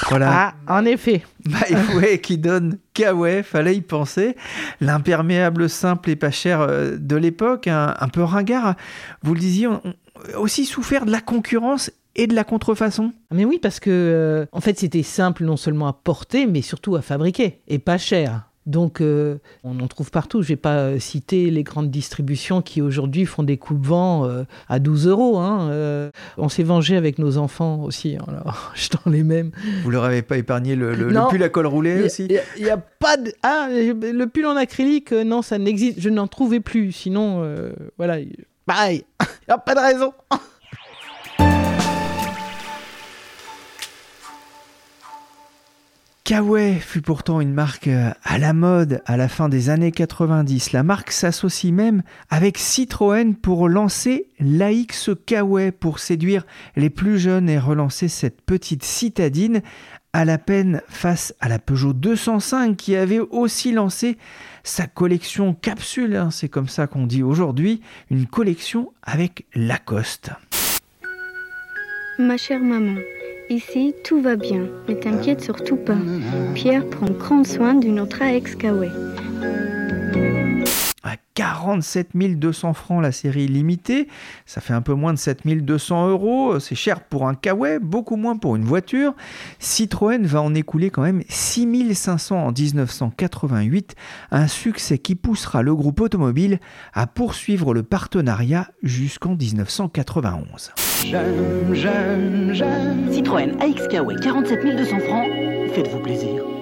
Voilà. 0.10 0.54
Ah, 0.68 0.80
en 0.80 0.86
effet. 0.86 1.24
Byway 1.46 2.20
qui 2.22 2.38
donne 2.38 2.78
Kawaii, 2.94 3.44
fallait 3.44 3.76
y 3.76 3.82
penser. 3.82 4.36
L'imperméable 4.80 5.70
simple 5.70 6.10
et 6.12 6.16
pas 6.16 6.32
cher 6.32 6.62
euh, 6.62 6.96
de 6.98 7.16
l'époque, 7.18 7.68
un, 7.68 7.94
un 8.00 8.08
peu 8.08 8.24
ringard. 8.24 8.76
Vous 9.24 9.34
le 9.34 9.40
disiez, 9.40 9.68
on, 9.68 9.82
on- 9.84 9.94
aussi 10.40 10.66
souffert 10.66 11.06
de 11.06 11.12
la 11.12 11.20
concurrence 11.22 11.92
et 12.18 12.28
de 12.28 12.36
la 12.36 12.44
contrefaçon. 12.44 13.14
Mais 13.32 13.46
oui, 13.46 13.60
parce 13.62 13.80
que 13.80 13.90
euh, 13.92 14.46
en 14.52 14.60
fait, 14.62 14.78
c'était 14.80 15.04
simple 15.04 15.44
non 15.46 15.56
seulement 15.58 15.88
à 15.88 15.94
porter, 15.94 16.46
mais 16.48 16.62
surtout 16.62 16.96
à 16.96 17.02
fabriquer 17.02 17.62
et 17.68 17.80
pas 17.80 17.98
cher. 17.98 18.44
Donc, 18.66 19.00
euh, 19.00 19.38
on 19.64 19.80
en 19.80 19.88
trouve 19.88 20.12
partout. 20.12 20.42
Je 20.42 20.50
vais 20.50 20.56
pas 20.58 20.80
euh, 20.80 21.00
citer 21.00 21.50
les 21.52 21.64
grandes 21.64 21.90
distributions 21.90 22.62
qui 22.62 22.82
aujourd'hui 22.82 23.26
font 23.26 23.44
des 23.44 23.56
coupe-vents 23.56 24.26
euh, 24.26 24.44
à 24.68 24.80
12 24.80 25.08
euros. 25.08 25.38
hein. 25.38 25.70
Euh, 25.72 26.10
on 26.38 26.50
s'est 26.50 26.64
vengé 26.64 26.98
avec 26.98 27.18
nos 27.18 27.38
enfants 27.38 27.82
aussi, 27.84 28.18
hein, 28.20 28.26
alors, 28.28 28.72
jetant 28.76 29.00
les 29.10 29.24
mêmes. 29.24 29.52
Vous 29.84 29.90
leur 29.90 30.04
avez 30.04 30.22
pas 30.22 30.38
épargné 30.38 30.76
le, 30.76 30.94
le- 30.96 31.06
le 31.08 31.14
Non. 31.14 31.30
pull 31.30 31.42
à 31.44 31.48
col 31.48 31.66
roulé 31.66 32.04
aussi 32.04 32.28
Il 32.58 32.64
n'y 32.66 32.70
a, 32.70 32.76
pas 32.76 33.16
de. 33.16 33.32
Ah, 33.42 33.70
le 33.72 34.26
pull 34.26 34.46
en 34.46 34.58
acrylique, 34.58 35.14
euh, 35.14 35.24
non, 35.24 35.42
ça 35.42 35.58
n'existe. 35.58 36.02
Je 36.02 36.10
n'en 36.10 36.28
trouvais 36.28 36.60
plus. 36.60 36.92
Sinon, 36.92 37.40
euh, 37.44 37.72
voilà. 37.98 38.18
Pareil. 38.66 39.06
Il 39.22 39.48
n'y 39.48 39.54
a 39.54 39.60
pas 39.60 39.76
de 39.76 39.80
raison. 39.80 40.12
Kawaii 46.28 46.82
fut 46.82 47.02
pourtant 47.02 47.40
une 47.40 47.54
marque 47.54 47.88
euh, 47.88 48.12
à 48.22 48.38
la 48.38 48.52
mode 48.52 49.02
à 49.06 49.16
la 49.16 49.30
fin 49.30 49.48
des 49.48 49.70
années 49.70 49.94
90. 49.94 50.74
La 50.74 50.84
marque 50.84 51.14
s'associe 51.14 51.72
même 51.72 52.04
avec 52.30 52.58
Citroën 52.58 53.34
pour 53.34 53.70
lancer 53.70 54.28
l'AX 54.42 55.10
Kawaii 55.26 55.72
pour 55.72 56.00
séduire 56.00 56.46
les 56.76 56.90
plus 56.90 57.18
jeunes 57.18 57.48
et 57.48 57.58
relancer 57.58 58.10
cette 58.10 58.42
petite 58.42 58.84
citadine 58.84 59.62
à 60.12 60.26
la 60.26 60.38
peine 60.38 60.82
face 60.90 61.34
à 61.40 61.48
la 61.48 61.60
Peugeot 61.60 61.94
205 61.94 62.76
qui 62.76 62.98
avait 62.98 63.20
aussi 63.20 63.72
lancé 63.72 64.18
sa 64.66 64.86
collection 64.86 65.54
capsule, 65.54 66.18
hein, 66.18 66.30
c'est 66.30 66.50
comme 66.50 66.68
ça 66.68 66.88
qu'on 66.88 67.08
dit 67.08 67.24
aujourd'hui, 67.24 67.80
une 68.12 68.26
collection 68.26 68.92
avec 69.02 69.46
Lacoste. 69.56 70.32
Ma 72.20 72.36
chère 72.36 72.60
maman, 72.60 72.98
Ici, 73.50 73.96
tout 74.04 74.22
va 74.22 74.36
bien, 74.36 74.68
mais 74.88 74.96
t'inquiète 74.96 75.42
surtout 75.42 75.78
pas. 75.78 75.96
Pierre 76.54 76.86
prend 76.90 77.10
grand 77.10 77.46
soin 77.46 77.76
du 77.76 77.92
notre 77.92 78.22
AX 78.22 78.56
Kawaii. 78.56 78.92
À 81.08 81.16
47 81.36 82.10
200 82.16 82.74
francs 82.74 83.02
la 83.02 83.14
série 83.14 83.48
limitée, 83.48 84.10
ça 84.46 84.60
fait 84.60 84.74
un 84.74 84.82
peu 84.82 84.94
moins 84.94 85.14
de 85.14 85.18
7 85.18 85.48
200 85.48 86.10
euros, 86.10 86.60
c'est 86.60 86.76
cher 86.76 87.00
pour 87.00 87.30
un 87.30 87.34
Kawaii, 87.34 87.80
beaucoup 87.80 88.18
moins 88.18 88.36
pour 88.36 88.58
une 88.58 88.66
voiture. 88.66 89.14
Citroën 89.60 90.26
va 90.26 90.42
en 90.42 90.54
écouler 90.54 90.90
quand 90.90 91.04
même 91.04 91.24
6 91.30 91.96
500 91.96 92.48
en 92.48 92.52
1988, 92.52 93.96
un 94.32 94.48
succès 94.48 94.98
qui 94.98 95.16
poussera 95.16 95.62
le 95.62 95.74
groupe 95.76 96.02
automobile 96.02 96.60
à 96.94 97.08
poursuivre 97.08 97.74
le 97.74 97.84
partenariat 97.84 98.68
jusqu'en 98.84 99.36
1991. 99.36 100.74
J'aime, 101.06 101.74
j'aime, 101.74 102.50
j'aime. 102.52 103.14
Citroën 103.14 103.56
AX 103.62 103.88
Kawaii, 103.88 104.20
47 104.20 104.76
200 104.76 105.00
francs. 105.00 105.28
Faites-vous 105.74 106.00
plaisir. 106.00 106.57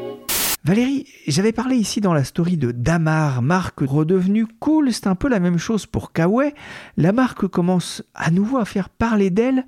Valérie, 0.65 1.05
j'avais 1.27 1.51
parlé 1.51 1.75
ici 1.75 2.01
dans 2.01 2.15
la 2.15 2.24
story 2.24 2.57
de 2.57 2.72
Damar, 2.72 3.43
marque 3.43 3.81
redevenue 3.81 4.48
cool. 4.60 4.91
C'est 4.91 5.05
un 5.05 5.13
peu 5.13 5.29
la 5.29 5.39
même 5.39 5.60
chose 5.60 5.86
pour 5.86 6.12
Kawaii. 6.12 6.55
La 6.98 7.12
marque 7.12 7.45
commence 7.45 8.01
à 8.15 8.31
nouveau 8.31 8.57
à 8.57 8.65
faire 8.65 8.89
parler 8.89 9.29
d'elle. 9.29 9.67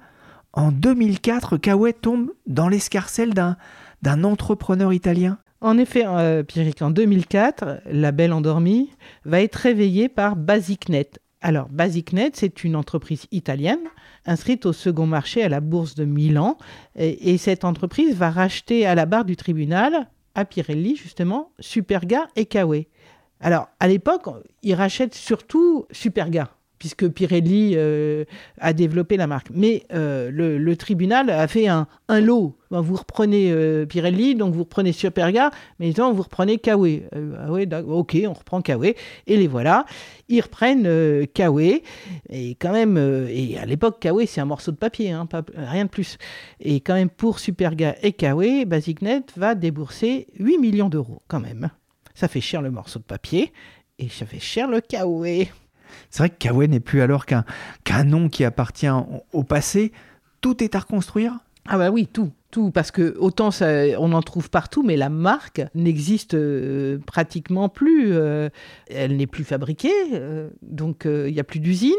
En 0.53 0.71
2004, 0.71 1.57
Kawaii 1.57 1.93
tombe 1.93 2.31
dans 2.47 2.67
l'escarcelle 2.67 3.35
d'un, 3.35 4.23
entrepreneur 4.23 4.91
italien. 4.91 5.37
En 5.61 5.77
effet, 5.77 6.03
euh, 6.07 6.41
Pierrick, 6.41 6.81
en 6.81 6.89
2004, 6.89 7.81
la 7.91 8.11
belle 8.11 8.33
endormie 8.33 8.89
va 9.23 9.43
être 9.43 9.57
réveillée 9.57 10.09
par 10.09 10.35
BasicNet. 10.35 11.19
Alors, 11.41 11.69
BasicNet, 11.69 12.31
c'est 12.33 12.63
une 12.63 12.75
entreprise 12.75 13.27
italienne 13.31 13.87
inscrite 14.25 14.65
au 14.65 14.73
second 14.73 15.05
marché 15.05 15.43
à 15.43 15.49
la 15.49 15.61
bourse 15.61 15.93
de 15.93 16.05
Milan. 16.05 16.57
Et, 16.95 17.37
cette 17.37 17.65
entreprise 17.65 18.15
va 18.15 18.29
racheter 18.29 18.85
à 18.85 18.95
la 18.95 19.05
barre 19.05 19.25
du 19.25 19.35
tribunal, 19.35 20.07
à 20.37 20.45
Pirelli 20.45 20.95
justement, 20.95 21.51
Superga 21.59 22.27
et 22.37 22.45
Kawe. 22.45 22.85
Alors, 23.41 23.67
à 23.79 23.87
l'époque, 23.87 24.27
ils 24.63 24.75
rachètent 24.75 25.15
surtout 25.15 25.85
Superga 25.91 26.56
puisque 26.79 27.07
Pirelli 27.07 27.73
euh, 27.75 28.25
a 28.59 28.73
développé 28.73 29.17
la 29.17 29.27
marque. 29.27 29.47
Mais 29.53 29.83
euh, 29.93 30.29
le, 30.31 30.75
tribunal 30.75 31.29
a 31.29 31.47
fait 31.47 31.67
un, 31.67 31.87
lot. 32.09 32.55
vous 32.69 32.95
reprenez 32.95 33.51
euh, 33.51 33.85
Pirelli, 33.85 34.35
donc 34.35 34.53
vous 34.53 34.63
reprenez 34.63 34.91
Superga, 34.91 35.51
mais 35.79 35.87
maintenant 35.87 36.13
vous 36.13 36.23
reprenez 36.23 36.57
Kawe. 36.57 36.87
ah 37.39 37.51
ouais, 37.51 37.67
ok, 37.73 38.17
on 38.27 38.33
reprend 38.33 38.61
Kawe. 38.61 38.85
Et 38.85 39.37
les 39.37 39.47
voilà. 39.47 39.85
Ils 40.29 40.41
reprennent 40.41 41.27
Kawe. 41.33 41.81
Et 42.29 42.55
quand 42.55 42.71
même, 42.71 42.97
et 43.29 43.57
à 43.57 43.65
l'époque, 43.65 43.99
Kawe, 43.99 44.25
c'est 44.27 44.41
un 44.41 44.45
morceau 44.45 44.71
de 44.71 44.77
papier, 44.77 45.11
hein, 45.11 45.27
rien 45.55 45.85
de 45.85 45.89
plus. 45.89 46.17
Et 46.59 46.81
quand 46.81 46.95
même, 46.95 47.09
pour 47.09 47.39
Superga 47.39 47.95
et 48.03 48.13
Kawe, 48.13 48.65
BasicNet 48.65 49.23
va 49.35 49.55
débourser 49.55 50.27
8 50.39 50.57
millions 50.59 50.89
d'euros, 50.89 51.21
quand 51.27 51.39
même. 51.39 51.69
Ça 52.13 52.27
fait 52.27 52.41
cher 52.41 52.61
le 52.61 52.71
morceau 52.71 52.99
de 52.99 53.03
papier. 53.03 53.51
Et 53.99 54.09
ça 54.09 54.25
fait 54.25 54.39
cher 54.39 54.67
le 54.67 54.81
Kawe. 54.81 55.47
C'est 56.09 56.19
vrai 56.19 56.29
que 56.29 56.37
Kawaii 56.37 56.69
n'est 56.69 56.79
plus 56.79 57.01
alors 57.01 57.25
qu'un 57.25 57.45
qu'un 57.83 58.03
nom 58.03 58.29
qui 58.29 58.43
appartient 58.43 58.87
au 59.33 59.43
passé. 59.43 59.91
Tout 60.41 60.63
est 60.63 60.75
à 60.75 60.79
reconstruire 60.79 61.39
Ah 61.67 61.77
bah 61.77 61.89
oui, 61.89 62.07
tout. 62.07 62.31
Tout, 62.49 62.71
parce 62.71 62.91
que 62.91 63.17
autant 63.19 63.51
ça, 63.51 63.67
on 63.99 64.13
en 64.13 64.21
trouve 64.21 64.49
partout, 64.49 64.81
mais 64.81 64.95
la 64.95 65.09
marque 65.09 65.61
n'existe 65.75 66.33
euh, 66.33 66.97
pratiquement 67.05 67.67
plus. 67.67 68.13
Euh, 68.13 68.47
elle 68.89 69.17
n'est 69.17 69.27
plus 69.27 69.43
fabriquée, 69.43 69.91
euh, 70.13 70.49
donc 70.61 71.01
il 71.05 71.33
n'y 71.33 71.41
a 71.41 71.43
plus 71.43 71.59
d'usine, 71.59 71.91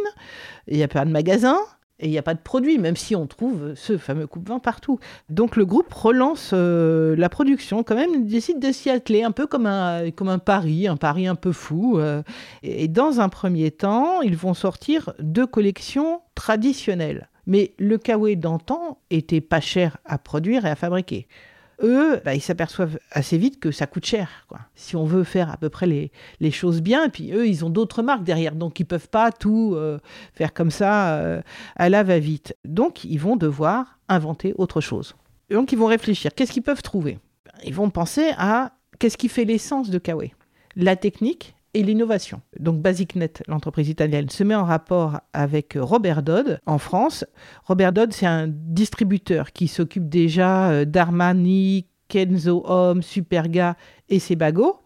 il 0.67 0.79
n'y 0.79 0.83
a 0.83 0.89
pas 0.89 1.05
de 1.05 1.11
magasin. 1.11 1.59
Et 2.01 2.07
il 2.07 2.11
n'y 2.11 2.19
a 2.19 2.23
pas 2.23 2.35
de 2.35 2.41
produit, 2.41 2.79
même 2.79 2.97
si 2.97 3.17
on 3.17 3.27
trouve 3.27 3.75
ce 3.75 3.99
fameux 3.99 4.27
coupe-vin 4.27 4.61
partout. 4.61 5.01
Donc 5.31 5.57
le 5.57 5.67
groupe 5.67 5.93
relance 5.93 6.51
euh, 6.53 7.17
la 7.17 7.29
production, 7.29 7.83
quand 7.83 7.97
même, 7.97 8.27
décide 8.27 8.61
de 8.61 8.71
s'y 8.71 8.89
atteler, 8.89 9.25
un 9.25 9.33
peu 9.33 9.47
comme 9.47 9.67
un, 9.67 10.11
comme 10.13 10.29
un 10.29 10.39
pari, 10.39 10.87
un 10.87 10.97
pari 10.97 11.27
un 11.27 11.35
peu 11.35 11.53
fou. 11.53 11.99
Euh. 11.99 12.23
et 12.63 12.87
dans 12.87 13.21
un 13.21 13.29
premier 13.29 13.71
temps, 13.71 14.23
ils 14.23 14.37
vont 14.37 14.55
sortir 14.55 15.13
deux 15.19 15.47
collections 15.47 16.21
traditionnelles. 16.35 17.29
Mais 17.47 17.73
le 17.79 17.97
kawaii 17.99 18.37
d'antan 18.37 18.99
était 19.11 19.41
pas 19.41 19.61
cher 19.61 19.97
à 20.05 20.19
produire 20.19 20.67
et 20.67 20.71
à 20.71 20.77
fabriquer 20.77 21.27
eux, 21.83 22.21
bah, 22.25 22.35
ils 22.35 22.41
s'aperçoivent 22.41 22.99
assez 23.11 23.39
vite 23.39 23.61
que 23.61 23.71
ça 23.71 23.87
coûte 23.87 24.05
cher. 24.05 24.47
Si 24.75 24.97
on 24.97 25.05
veut 25.05 25.25
faire 25.25 25.51
à 25.51 25.57
peu 25.57 25.69
près 25.69 25.87
les, 25.87 26.13
les 26.41 26.51
choses 26.51 26.81
bien, 26.81 27.09
puis 27.09 27.33
eux, 27.33 27.47
ils 27.47 27.65
ont 27.65 27.71
d'autres 27.71 28.03
marques 28.03 28.25
derrière, 28.25 28.55
donc 28.55 28.81
ils 28.81 28.85
peuvent 28.85 29.09
pas 29.09 29.33
tout 29.33 29.75
euh, 29.75 29.99
faire 30.35 30.53
comme 30.53 30.71
ça 30.71 31.17
euh, 31.17 31.43
à 31.77 31.89
la 31.89 32.03
va-vite. 32.03 32.57
Donc 32.65 33.05
ils 33.05 33.21
vont 33.21 33.37
devoir 33.37 33.99
inventer 34.09 34.55
autre 34.57 34.81
chose. 34.81 35.15
donc 35.51 35.73
ils 35.73 35.79
vont 35.79 35.87
réfléchir, 35.87 36.35
qu'est-ce 36.35 36.53
qu'ils 36.53 36.63
peuvent 36.63 36.83
trouver? 36.83 37.19
Ils 37.65 37.75
vont 37.75 37.91
penser 37.91 38.33
à 38.39 38.73
qu'est-ce 38.99 39.17
qui 39.17 39.29
fait 39.29 39.45
l'essence 39.45 39.91
de 39.91 39.99
Kawaii? 39.99 40.35
La 40.77 40.97
technique 40.97 41.55
et 41.75 41.83
l'innovation. 41.83 42.41
Donc 42.59 42.81
BasicNet, 42.81 43.43
l'entreprise 43.47 43.89
italienne, 43.89 44.29
se 44.29 44.45
met 44.45 44.55
en 44.55 44.65
rapport 44.65 45.21
avec 45.33 45.77
Robert 45.79 46.23
Dodd 46.23 46.61
en 46.67 46.79
France. 46.79 47.25
Robert 47.65 47.93
Dodd, 47.93 48.13
c'est 48.13 48.27
un 48.27 48.47
distributeur 48.49 49.53
qui 49.53 49.69
s'occupe 49.69 50.09
déjà 50.09 50.71
euh, 50.71 50.85
d'Armani, 50.85 51.87
Kenzo 52.09 52.65
Home, 52.67 53.03
Superga 53.03 53.77
et 54.09 54.19
Sebago. 54.19 54.81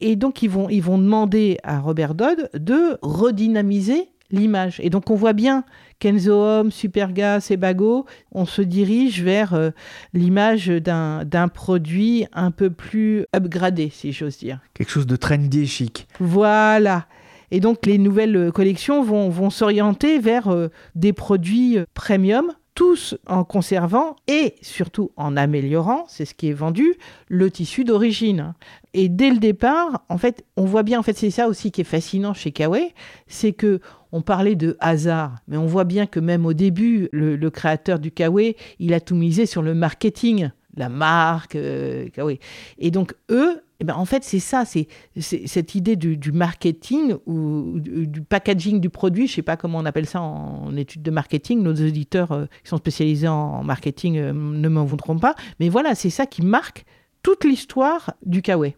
Et 0.00 0.16
donc 0.16 0.42
ils 0.42 0.50
vont, 0.50 0.68
ils 0.68 0.82
vont 0.82 0.98
demander 0.98 1.58
à 1.62 1.78
Robert 1.78 2.14
Dodd 2.14 2.50
de 2.54 2.98
redynamiser 3.00 4.08
l'image. 4.30 4.80
Et 4.82 4.90
donc 4.90 5.10
on 5.10 5.14
voit 5.14 5.32
bien 5.32 5.64
Kenzo 6.04 6.34
Home, 6.34 6.70
Superga, 6.70 7.40
Sebago, 7.40 8.04
on 8.30 8.44
se 8.44 8.60
dirige 8.60 9.22
vers 9.22 9.54
euh, 9.54 9.70
l'image 10.12 10.66
d'un 10.66 11.48
produit 11.48 12.26
un 12.34 12.50
peu 12.50 12.68
plus 12.68 13.24
upgradé, 13.34 13.88
si 13.90 14.12
j'ose 14.12 14.36
dire. 14.36 14.58
Quelque 14.74 14.90
chose 14.90 15.06
de 15.06 15.16
trendy 15.16 15.62
et 15.62 15.66
chic. 15.66 16.06
Voilà. 16.20 17.06
Et 17.50 17.58
donc 17.58 17.86
les 17.86 17.96
nouvelles 17.96 18.52
collections 18.52 19.02
vont, 19.02 19.30
vont 19.30 19.48
s'orienter 19.48 20.18
vers 20.18 20.48
euh, 20.48 20.68
des 20.94 21.14
produits 21.14 21.78
euh, 21.78 21.86
premium 21.94 22.52
tous 22.74 23.16
en 23.26 23.44
conservant 23.44 24.16
et 24.26 24.54
surtout 24.60 25.12
en 25.16 25.36
améliorant, 25.36 26.04
c'est 26.08 26.24
ce 26.24 26.34
qui 26.34 26.48
est 26.48 26.54
vendu, 26.54 26.94
le 27.28 27.50
tissu 27.50 27.84
d'origine. 27.84 28.54
Et 28.92 29.08
dès 29.08 29.30
le 29.30 29.38
départ, 29.38 30.04
en 30.08 30.18
fait, 30.18 30.44
on 30.56 30.64
voit 30.64 30.82
bien, 30.82 30.98
en 30.98 31.02
fait, 31.02 31.16
c'est 31.16 31.30
ça 31.30 31.48
aussi 31.48 31.70
qui 31.70 31.80
est 31.80 31.84
fascinant 31.84 32.34
chez 32.34 32.52
Kawaii, 32.52 32.92
c'est 33.26 33.52
que 33.52 33.80
on 34.12 34.22
parlait 34.22 34.54
de 34.54 34.76
hasard, 34.78 35.36
mais 35.48 35.56
on 35.56 35.66
voit 35.66 35.84
bien 35.84 36.06
que 36.06 36.20
même 36.20 36.46
au 36.46 36.52
début, 36.52 37.08
le, 37.10 37.50
créateur 37.50 37.98
du 37.98 38.12
Kawaii, 38.12 38.54
il 38.78 38.94
a 38.94 39.00
tout 39.00 39.16
misé 39.16 39.44
sur 39.44 39.60
le 39.60 39.74
marketing, 39.74 40.50
la 40.76 40.88
marque 40.88 41.56
euh. 41.56 42.06
Et 42.78 42.90
donc 42.92 43.14
eux, 43.30 43.60
eh 43.80 43.84
ben, 43.84 43.94
en 43.94 44.04
fait, 44.04 44.22
c'est 44.22 44.38
ça, 44.38 44.64
c'est 44.64 44.86
cette 45.20 45.74
idée 45.74 45.96
du, 45.96 46.32
marketing 46.32 47.16
ou 47.26 47.80
du, 47.80 48.22
packaging 48.22 48.80
du 48.80 48.88
produit. 48.88 49.26
Je 49.26 49.32
ne 49.32 49.36
sais 49.36 49.42
pas 49.42 49.56
comment 49.56 49.78
on 49.78 49.84
appelle 49.84 50.06
ça 50.06 50.20
en, 50.20 50.76
études 50.76 51.02
de 51.02 51.10
marketing. 51.10 51.60
Nos 51.62 51.72
auditeurs 51.72 52.32
euh, 52.32 52.46
qui 52.62 52.70
sont 52.70 52.76
spécialisés 52.76 53.28
en, 53.28 53.64
marketing 53.64 54.18
euh, 54.18 54.32
ne 54.32 54.68
m'en 54.68 54.84
voudront 54.84 55.18
pas. 55.18 55.34
Mais 55.58 55.68
voilà, 55.68 55.94
c'est 55.94 56.10
ça 56.10 56.26
qui 56.26 56.42
marque 56.42 56.84
toute 57.22 57.44
l'histoire 57.44 58.14
du 58.24 58.42
Kawaii. 58.42 58.76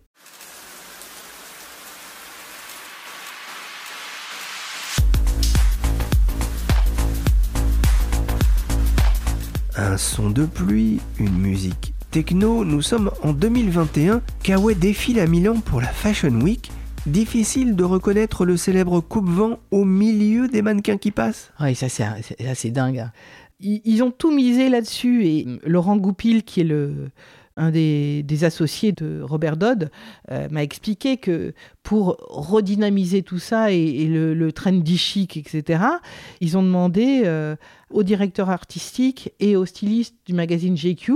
Un 9.76 9.98
son 9.98 10.30
de 10.30 10.46
pluie, 10.46 11.02
une 11.18 11.36
musique 11.36 11.92
techno, 12.10 12.64
nous 12.64 12.82
sommes 12.82 13.10
en 13.22 13.32
2021. 13.32 14.22
Kawaii 14.42 14.76
défile 14.76 15.20
à 15.20 15.26
Milan 15.26 15.60
pour 15.60 15.80
la 15.80 15.88
Fashion 15.88 16.40
Week. 16.40 16.70
Difficile 17.06 17.76
de 17.76 17.84
reconnaître 17.84 18.44
le 18.44 18.56
célèbre 18.56 19.00
coupe-vent 19.00 19.58
au 19.70 19.84
milieu 19.84 20.48
des 20.48 20.62
mannequins 20.62 20.96
qui 20.96 21.10
passent. 21.10 21.52
Oui, 21.60 21.74
ça 21.74 21.88
c'est 21.88 22.04
assez 22.46 22.70
dingue. 22.70 22.98
Hein. 22.98 23.12
Ils, 23.60 24.02
ont 24.02 24.10
tout 24.10 24.34
misé 24.34 24.68
là-dessus 24.68 25.26
et 25.26 25.46
Laurent 25.64 25.96
Goupil, 25.96 26.42
qui 26.42 26.60
est 26.60 26.64
le, 26.64 27.10
un 27.56 27.70
des, 27.70 28.44
associés 28.44 28.92
de 28.92 29.22
Robert 29.22 29.56
Dodd, 29.56 29.90
euh, 30.30 30.48
m'a 30.50 30.62
expliqué 30.62 31.16
que 31.16 31.54
pour 31.86 32.16
redynamiser 32.30 33.22
tout 33.22 33.38
ça 33.38 33.70
et, 33.70 34.06
le, 34.06 34.34
le 34.34 34.50
trendy 34.50 34.98
chic, 34.98 35.36
etc., 35.36 35.84
ils 36.40 36.58
ont 36.58 36.64
demandé 36.64 37.22
euh, 37.24 37.54
au 37.90 38.02
directeur 38.02 38.50
artistique 38.50 39.32
et 39.38 39.54
au 39.54 39.66
styliste 39.66 40.16
du 40.26 40.34
magazine 40.34 40.76
GQ 40.76 41.12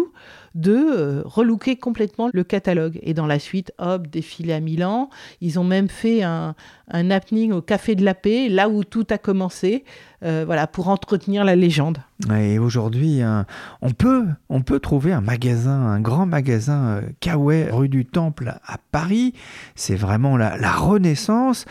de 0.55 0.73
euh, 0.75 1.23
relooker 1.25 1.77
complètement 1.77 2.31
le 2.33 2.45
catalogue. 2.45 2.99
Et 3.03 3.15
dans 3.15 3.27
la 3.27 3.39
suite, 3.39 3.73
hop, 3.79 4.07
défilé 4.07 4.53
à 4.53 4.61
Milan. 4.61 5.11
Ils 5.41 5.59
ont 5.59 5.65
même 5.65 5.89
fait 5.89 6.23
un, 6.23 6.55
un 6.91 7.11
happening 7.11 7.53
au 7.53 7.63
Café 7.63 7.95
de 7.95 8.05
la 8.05 8.15
Paix, 8.15 8.49
là 8.49 8.69
où 8.69 8.85
tout 8.85 9.07
a 9.11 9.19
commencé, 9.19 9.85
euh, 10.25 10.45
voilà, 10.45 10.67
pour 10.67 10.89
entretenir 10.89 11.45
la 11.45 11.57
légende. 11.57 11.99
Et 12.37 12.59
aujourd'hui, 12.59 13.23
hein, 13.23 13.47
on, 13.81 13.91
peut, 13.91 14.27
on 14.49 14.61
peut 14.61 14.81
trouver 14.81 15.13
un 15.13 15.21
magasin, 15.21 15.71
un 15.71 16.01
grand 16.01 16.27
magasin 16.27 16.85
euh, 16.85 17.01
Kawaii, 17.21 17.71
rue 17.71 17.89
du 17.89 18.05
Temple 18.05 18.55
à 18.65 18.77
Paris. 18.91 19.35
C'est 19.77 19.97
vraiment 19.97 20.37
la, 20.37 20.57
la 20.61 20.73
renaissance. 20.73 21.65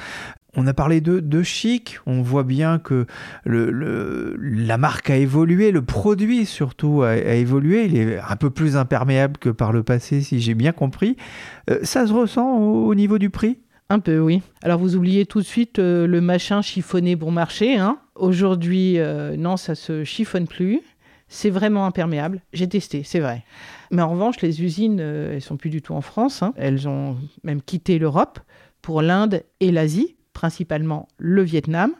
On 0.56 0.66
a 0.66 0.74
parlé 0.74 1.00
de, 1.00 1.44
chic, 1.44 2.00
on 2.08 2.24
voit 2.24 2.44
bien 2.44 2.80
que 2.80 3.06
la 3.46 4.78
marque 4.78 5.12
a 5.12 5.16
évolué, 5.16 5.72
le 5.72 5.84
produit 5.84 6.46
surtout 6.46 7.04
a, 7.04 7.16
évolué, 7.16 7.86
il 7.86 7.96
est 7.96 8.18
un 8.18 8.36
peu 8.36 8.50
plus 8.50 8.76
imperméable 8.76 9.38
que 9.38 9.50
par 9.50 9.72
le 9.72 9.84
passé 9.84 10.22
si 10.22 10.40
j'ai 10.40 10.56
bien 10.56 10.72
compris. 10.72 11.18
Euh, 11.70 11.80
ça 11.84 12.08
se 12.08 12.14
ressent 12.14 12.58
au, 12.58 12.88
au 12.88 12.96
niveau 12.96 13.20
du 13.20 13.30
prix? 13.30 13.60
Un 13.90 14.00
peu, 14.00 14.20
oui. 14.20 14.42
Alors 14.64 14.80
vous 14.80 14.96
oubliez 14.96 15.26
tout 15.26 15.40
de 15.40 15.46
suite 15.46 15.80
euh, 15.80 16.06
le 16.06 16.22
machin 16.22 16.62
chiffonné 16.62 17.16
bon 17.16 17.32
marché. 17.32 17.78
Hein. 17.78 17.98
Aujourd'hui, 18.16 19.00
euh, 19.00 19.36
non, 19.36 19.58
ça 19.58 19.76
se 19.76 20.04
chiffonne 20.04 20.48
plus. 20.48 20.82
C'est 21.28 21.50
vraiment 21.52 21.86
imperméable. 21.86 22.42
J'ai 22.54 22.68
testé, 22.68 23.04
c'est 23.04 23.20
vrai. 23.20 23.44
Mais 23.92 24.02
en 24.02 24.10
revanche, 24.10 24.42
les 24.42 24.64
usines, 24.64 25.00
euh, 25.00 25.34
elles 25.34 25.42
sont 25.42 25.58
plus 25.58 25.70
du 25.70 25.82
tout 25.82 25.94
en 25.94 26.02
France. 26.02 26.44
hein. 26.44 26.54
Elles 26.58 26.88
ont 26.88 27.18
même 27.44 27.62
quitté 27.62 28.00
l'Europe 28.00 28.40
pour 28.82 29.02
l'Inde 29.02 29.44
et 29.60 29.72
l'Asie, 29.72 30.16
principalement 30.34 31.08
le 31.18 31.42
Vietnam. 31.44 31.92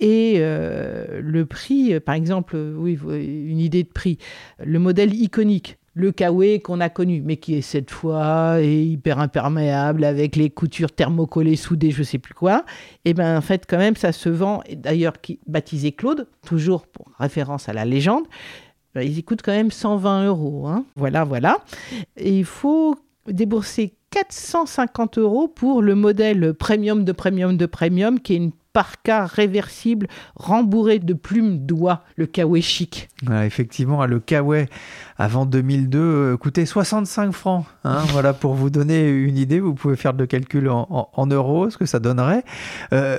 Et 0.00 0.34
euh, 0.38 1.20
le 1.22 1.46
prix, 1.46 1.94
euh, 1.94 2.00
par 2.00 2.14
exemple, 2.16 2.56
euh, 2.56 2.74
oui, 2.76 2.98
une 3.08 3.60
idée 3.60 3.84
de 3.84 3.88
prix. 3.88 4.18
Le 4.62 4.78
modèle 4.80 5.14
iconique, 5.14 5.78
le 5.94 6.10
Kawaii 6.10 6.60
qu'on 6.60 6.80
a 6.80 6.88
connu, 6.88 7.22
mais 7.24 7.36
qui 7.36 7.54
est 7.54 7.60
cette 7.62 7.92
fois 7.92 8.58
hyper 8.60 9.20
imperméable 9.20 10.02
avec 10.02 10.34
les 10.34 10.50
coutures 10.50 10.90
thermocollées 10.90 11.54
soudées, 11.54 11.92
je 11.92 12.02
sais 12.02 12.18
plus 12.18 12.34
quoi. 12.34 12.64
Et 13.04 13.14
ben 13.14 13.38
en 13.38 13.40
fait, 13.40 13.66
quand 13.68 13.78
même, 13.78 13.94
ça 13.94 14.10
se 14.10 14.28
vend. 14.28 14.62
D'ailleurs, 14.74 15.12
baptisé 15.46 15.92
Claude, 15.92 16.26
toujours 16.44 16.88
pour 16.88 17.12
référence 17.20 17.68
à 17.68 17.72
la 17.72 17.84
légende. 17.84 18.24
ben, 18.96 19.02
Ils 19.02 19.22
coûtent 19.24 19.42
quand 19.42 19.52
même 19.52 19.70
120 19.70 20.26
euros. 20.26 20.66
hein. 20.66 20.84
Voilà, 20.96 21.22
voilà. 21.22 21.58
Et 22.16 22.36
il 22.36 22.44
faut 22.44 22.96
débourser 23.28 23.94
450 24.14 25.18
euros 25.18 25.48
pour 25.48 25.82
le 25.82 25.94
modèle 25.96 26.54
premium 26.54 27.04
de 27.04 27.10
premium 27.12 27.56
de 27.56 27.66
premium, 27.66 28.20
qui 28.20 28.34
est 28.34 28.36
une 28.36 28.52
parka 28.72 29.26
réversible 29.26 30.06
rembourrée 30.36 30.98
de 31.00 31.14
plumes 31.14 31.58
d'oie, 31.66 32.02
le 32.16 32.26
kawaii 32.26 32.62
chic. 32.62 33.08
Voilà, 33.24 33.44
effectivement, 33.46 34.04
le 34.06 34.18
Kawaii 34.20 34.66
avant 35.16 35.46
2002 35.46 35.98
euh, 35.98 36.36
coûtait 36.36 36.66
65 36.66 37.32
francs. 37.32 37.64
hein. 37.84 37.98
voilà, 38.08 38.32
pour 38.32 38.54
vous 38.54 38.70
donner 38.70 39.08
une 39.08 39.36
idée, 39.36 39.58
vous 39.60 39.74
pouvez 39.74 39.96
faire 39.96 40.12
le 40.12 40.26
calcul 40.26 40.68
en, 40.68 40.86
en- 40.90 41.08
en 41.12 41.26
euros, 41.26 41.70
ce 41.70 41.78
que 41.78 41.86
ça 41.86 41.98
donnerait. 42.00 42.44
Euh, 42.92 43.18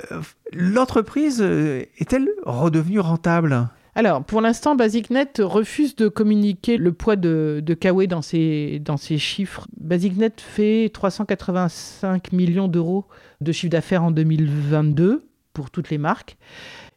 L'entreprise 0.53 1.39
euh, 1.41 1.83
est-elle 1.97 2.27
redevenue 2.45 2.99
rentable? 2.99 3.67
Alors, 3.97 4.25
pour 4.25 4.41
l'instant, 4.41 4.75
BasicNet 4.75 5.31
refuse 5.39 5.95
de 5.95 6.09
communiquer 6.09 6.75
le 6.75 6.91
poids 6.91 7.15
de, 7.15 7.61
de 7.63 7.73
Kawaii 7.73 8.09
dans 8.09 8.21
ses, 8.21 8.79
dans 8.79 8.97
ses 8.97 9.17
chiffres. 9.17 9.67
BasicNet 9.77 10.33
fait 10.37 10.91
385 10.93 12.33
millions 12.33 12.67
d'euros 12.67 13.05
de 13.39 13.53
chiffre 13.53 13.71
d'affaires 13.71 14.03
en 14.03 14.11
2022 14.11 15.25
pour 15.53 15.71
toutes 15.71 15.89
les 15.89 15.97
marques. 15.97 16.35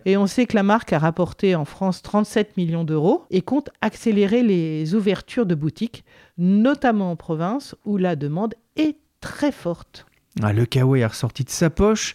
Et 0.06 0.16
on 0.16 0.26
sait 0.26 0.46
que 0.46 0.56
la 0.56 0.64
marque 0.64 0.92
a 0.92 0.98
rapporté 0.98 1.54
en 1.54 1.64
France 1.64 2.02
37 2.02 2.56
millions 2.56 2.82
d'euros 2.82 3.24
et 3.30 3.42
compte 3.42 3.70
accélérer 3.80 4.42
les 4.42 4.96
ouvertures 4.96 5.46
de 5.46 5.54
boutiques, 5.54 6.04
notamment 6.36 7.12
en 7.12 7.16
province 7.16 7.76
où 7.84 7.96
la 7.96 8.16
demande 8.16 8.54
est 8.74 8.96
très 9.20 9.52
forte. 9.52 10.07
Ah, 10.42 10.52
Le 10.52 10.66
Kawaii 10.66 11.02
est 11.02 11.06
ressorti 11.06 11.44
de 11.44 11.50
sa 11.50 11.70
poche. 11.70 12.14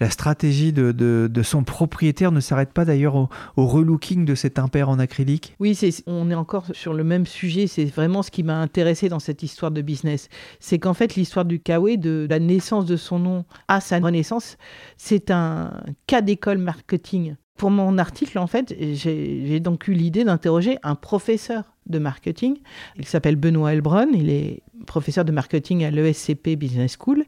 La 0.00 0.10
stratégie 0.10 0.72
de, 0.72 0.92
de- 0.92 1.42
son 1.42 1.64
propriétaire 1.64 2.32
ne 2.32 2.40
s'arrête 2.40 2.72
pas 2.72 2.84
d'ailleurs 2.84 3.16
au, 3.16 3.28
relooking 3.56 4.24
de 4.24 4.34
cet 4.34 4.58
impair 4.58 4.88
en 4.88 4.98
acrylique. 4.98 5.54
Oui, 5.60 5.78
on 6.06 6.30
est 6.30 6.34
encore 6.34 6.66
sur 6.72 6.94
le 6.94 7.04
même 7.04 7.26
sujet. 7.26 7.66
C'est 7.66 7.84
vraiment 7.84 8.22
ce 8.22 8.30
qui 8.30 8.42
m'a 8.42 8.58
intéressé 8.60 9.08
dans 9.08 9.18
cette 9.18 9.42
histoire 9.42 9.70
de 9.70 9.82
business. 9.82 10.28
C'est 10.60 10.78
qu'en 10.78 10.94
fait, 10.94 11.16
l'histoire 11.16 11.44
du 11.44 11.60
Kawaii, 11.60 11.98
de 11.98 12.26
la 12.30 12.38
naissance 12.38 12.86
de 12.86 12.96
son 12.96 13.18
nom 13.18 13.44
à 13.68 13.80
sa 13.80 13.98
renaissance, 13.98 14.56
c'est 14.96 15.30
un 15.30 15.82
cas 16.06 16.22
d'école 16.22 16.58
marketing. 16.58 17.36
Pour 17.56 17.70
mon 17.70 17.98
article, 17.98 18.38
en 18.40 18.48
fait, 18.48 18.74
j'ai, 18.78 19.46
j'ai 19.46 19.60
donc 19.60 19.86
eu 19.86 19.92
l'idée 19.92 20.24
d'interroger 20.24 20.78
un 20.82 20.96
professeur 20.96 21.62
de 21.86 22.00
marketing. 22.00 22.56
Il 22.98 23.04
s'appelle 23.04 23.36
Benoît 23.36 23.72
Elbron. 23.74 24.08
Il 24.12 24.28
est 24.28 24.62
professeur 24.84 25.24
de 25.24 25.32
marketing 25.32 25.84
à 25.84 25.90
l'ESCP 25.90 26.56
Business 26.56 26.96
School. 26.98 27.24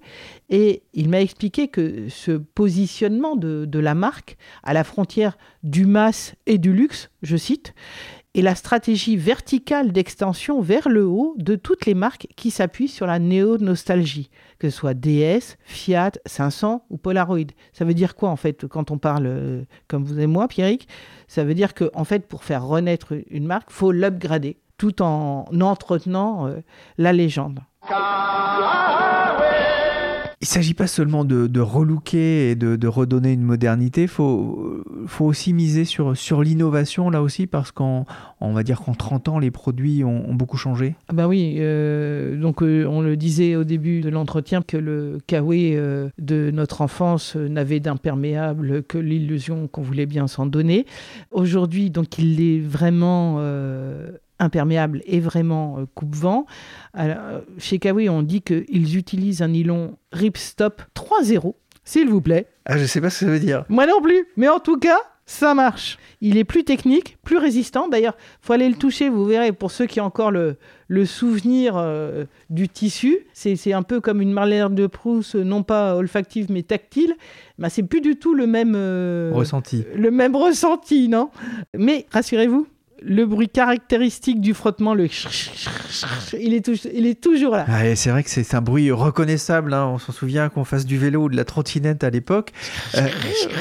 Et 0.48 0.82
il 0.94 1.08
m'a 1.08 1.20
expliqué 1.20 1.68
que 1.68 2.08
ce 2.08 2.32
positionnement 2.32 3.36
de, 3.36 3.78
la 3.78 3.94
marque 3.94 4.36
à 4.62 4.72
la 4.72 4.84
frontière 4.84 5.36
du 5.62 5.86
mass 5.86 6.34
et 6.46 6.58
du 6.58 6.72
luxe, 6.72 7.10
je 7.22 7.36
cite, 7.36 7.74
et 8.34 8.42
la 8.42 8.54
stratégie 8.54 9.16
verticale 9.16 9.92
d'extension 9.92 10.60
vers 10.60 10.90
le 10.90 11.06
haut 11.06 11.34
de 11.38 11.54
toutes 11.54 11.86
les 11.86 11.94
marques 11.94 12.26
qui 12.36 12.50
s'appuient 12.50 12.88
sur 12.88 13.06
la 13.06 13.18
néo-nostalgie, 13.18 14.28
que 14.58 14.68
ce 14.68 14.76
soit 14.76 14.92
DS, 14.92 15.56
Fiat, 15.64 16.12
500 16.26 16.84
ou 16.90 16.98
Polaroid. 16.98 17.46
Ça 17.72 17.86
veut 17.86 17.94
dire 17.94 18.14
quoi 18.14 18.28
en 18.28 18.36
fait 18.36 18.66
quand 18.66 18.90
on 18.90 18.98
parle 18.98 19.26
euh, 19.26 19.62
comme 19.88 20.04
vous 20.04 20.20
et 20.20 20.26
moi, 20.26 20.48
Pierrick? 20.48 20.86
Ça 21.28 21.44
veut 21.44 21.54
dire 21.54 21.72
que 21.72 21.90
en 21.94 22.04
fait 22.04 22.26
pour 22.26 22.44
faire 22.44 22.66
renaître 22.66 23.14
une 23.30 23.46
marque, 23.46 23.70
faut 23.70 23.90
l'upgrader 23.90 24.58
tout 24.78 25.02
en 25.02 25.46
entretenant 25.60 26.46
euh, 26.46 26.60
la 26.98 27.12
légende. 27.12 27.60
Il 30.42 30.44
ne 30.44 30.48
s'agit 30.48 30.74
pas 30.74 30.86
seulement 30.86 31.24
de, 31.24 31.46
de 31.46 31.60
relooker 31.60 32.50
et 32.50 32.54
de, 32.56 32.76
de 32.76 32.88
redonner 32.88 33.32
une 33.32 33.42
modernité, 33.42 34.02
il 34.02 34.08
faut, 34.08 34.84
faut 35.06 35.24
aussi 35.24 35.54
miser 35.54 35.86
sur, 35.86 36.14
sur 36.14 36.42
l'innovation 36.42 37.08
là 37.08 37.22
aussi 37.22 37.46
parce 37.46 37.72
qu'en 37.72 38.04
on 38.42 38.52
va 38.52 38.62
dire 38.62 38.82
qu'en 38.82 38.92
30 38.94 39.28
ans 39.28 39.38
les 39.38 39.50
produits 39.50 40.04
ont, 40.04 40.28
ont 40.28 40.34
beaucoup 40.34 40.58
changé. 40.58 40.94
Ah 41.08 41.14
bah 41.14 41.26
oui, 41.26 41.56
euh, 41.58 42.36
donc 42.36 42.62
euh, 42.62 42.84
on 42.84 43.00
le 43.00 43.16
disait 43.16 43.56
au 43.56 43.64
début 43.64 44.02
de 44.02 44.10
l'entretien 44.10 44.60
que 44.60 44.76
le 44.76 45.18
Kawaii 45.26 45.74
euh, 45.74 46.10
de 46.18 46.50
notre 46.52 46.82
enfance 46.82 47.34
n'avait 47.34 47.80
d'imperméable 47.80 48.82
que 48.82 48.98
l'illusion 48.98 49.68
qu'on 49.68 49.82
voulait 49.82 50.06
bien 50.06 50.26
s'en 50.26 50.44
donner. 50.44 50.84
Aujourd'hui, 51.30 51.88
donc 51.88 52.18
il 52.18 52.42
est 52.42 52.60
vraiment 52.60 53.40
imperméable 54.38 55.02
et 55.06 55.20
vraiment 55.20 55.78
euh, 55.78 55.84
coupe-vent. 55.94 56.46
Euh, 56.98 57.40
Chez 57.58 57.78
Kawaii, 57.78 58.08
on 58.08 58.22
dit 58.22 58.42
qu'ils 58.42 58.96
utilisent 58.96 59.42
un 59.42 59.48
nylon 59.48 59.96
Ripstop 60.12 60.82
3.0, 60.94 61.54
s'il 61.84 62.08
vous 62.08 62.20
plaît. 62.20 62.46
Ah, 62.64 62.78
je 62.78 62.84
sais 62.84 63.00
pas 63.00 63.10
ce 63.10 63.20
que 63.20 63.26
ça 63.26 63.30
veut 63.32 63.40
dire. 63.40 63.64
Moi 63.68 63.86
non 63.86 64.00
plus, 64.02 64.26
mais 64.36 64.48
en 64.48 64.58
tout 64.58 64.76
cas, 64.78 64.98
ça 65.28 65.54
marche. 65.54 65.98
Il 66.20 66.36
est 66.36 66.44
plus 66.44 66.62
technique, 66.62 67.18
plus 67.24 67.36
résistant. 67.38 67.88
D'ailleurs, 67.88 68.16
faut 68.40 68.52
aller 68.52 68.68
le 68.68 68.76
toucher, 68.76 69.08
vous 69.08 69.24
verrez, 69.24 69.50
pour 69.52 69.72
ceux 69.72 69.86
qui 69.86 70.00
ont 70.00 70.04
encore 70.04 70.30
le, 70.30 70.56
le 70.86 71.04
souvenir 71.04 71.74
euh, 71.76 72.26
du 72.48 72.68
tissu, 72.68 73.18
c'est 73.32 73.72
un 73.72 73.82
peu 73.82 74.00
comme 74.00 74.20
une 74.22 74.32
Marlène 74.32 74.74
de 74.76 74.86
Proust, 74.86 75.34
non 75.34 75.64
pas 75.64 75.96
olfactive 75.96 76.46
mais 76.50 76.62
tactile. 76.62 77.14
Ben, 77.58 77.68
c'est 77.68 77.82
plus 77.82 78.00
du 78.00 78.16
tout 78.16 78.34
le 78.34 78.46
même 78.46 78.74
euh, 78.76 79.32
Ressenti. 79.34 79.84
le 79.96 80.12
même 80.12 80.36
ressenti, 80.36 81.08
non? 81.08 81.30
Mais 81.76 82.06
rassurez-vous, 82.12 82.68
le 83.02 83.26
bruit 83.26 83.48
caractéristique 83.48 84.40
du 84.40 84.54
frottement, 84.54 84.94
le 84.94 85.08
il 86.38 86.54
est, 86.54 86.68
il 86.92 87.06
est 87.06 87.20
toujours 87.20 87.52
là. 87.52 87.64
Ah, 87.68 87.94
c'est 87.94 88.10
vrai 88.10 88.22
que 88.22 88.30
c'est 88.30 88.54
un 88.54 88.60
bruit 88.60 88.90
reconnaissable. 88.90 89.72
hein. 89.74 89.86
On 89.86 89.98
s'en 89.98 90.12
souvient 90.12 90.48
qu'on 90.48 90.64
fasse 90.64 90.86
du 90.86 90.98
vélo 90.98 91.24
ou 91.24 91.28
de 91.28 91.36
la 91.36 91.44
trottinette 91.44 92.04
à 92.04 92.10
l'époque. 92.10 92.52
Euh, 92.94 93.06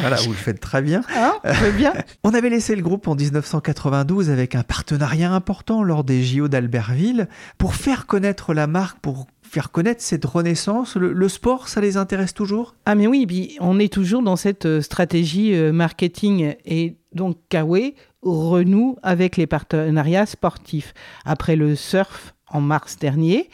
voilà, 0.01 0.17
vous 0.17 0.31
le 0.31 0.35
faites 0.35 0.59
très 0.59 0.81
bien. 0.81 1.01
Hein 1.15 1.33
bien. 1.77 1.93
On 2.23 2.33
avait 2.33 2.49
laissé 2.49 2.75
le 2.75 2.81
groupe 2.81 3.07
en 3.07 3.15
1992 3.15 4.29
avec 4.29 4.55
un 4.55 4.63
partenariat 4.63 5.31
important 5.31 5.83
lors 5.83 6.03
des 6.03 6.23
JO 6.23 6.47
d'Albertville 6.47 7.27
pour 7.57 7.75
faire 7.75 8.05
connaître 8.05 8.53
la 8.53 8.67
marque, 8.67 8.99
pour 8.99 9.27
faire 9.43 9.71
connaître 9.71 10.01
cette 10.01 10.25
renaissance. 10.25 10.95
Le, 10.95 11.13
le 11.13 11.29
sport, 11.29 11.67
ça 11.67 11.81
les 11.81 11.97
intéresse 11.97 12.33
toujours? 12.33 12.75
Ah 12.85 12.95
mais 12.95 13.07
oui, 13.07 13.55
on 13.59 13.79
est 13.79 13.91
toujours 13.93 14.23
dans 14.23 14.35
cette 14.35 14.65
euh, 14.65 14.81
stratégie 14.81 15.53
euh, 15.55 15.71
marketing 15.71 16.55
et 16.65 16.97
donc 17.13 17.37
Kawaii 17.49 17.95
renoue 18.25 18.97
avec 19.03 19.37
les 19.37 19.47
partenariats 19.47 20.25
sportifs. 20.25 20.93
Après 21.23 21.55
le 21.55 21.75
surf 21.75 22.35
en 22.49 22.61
mars 22.61 22.97
dernier 22.97 23.49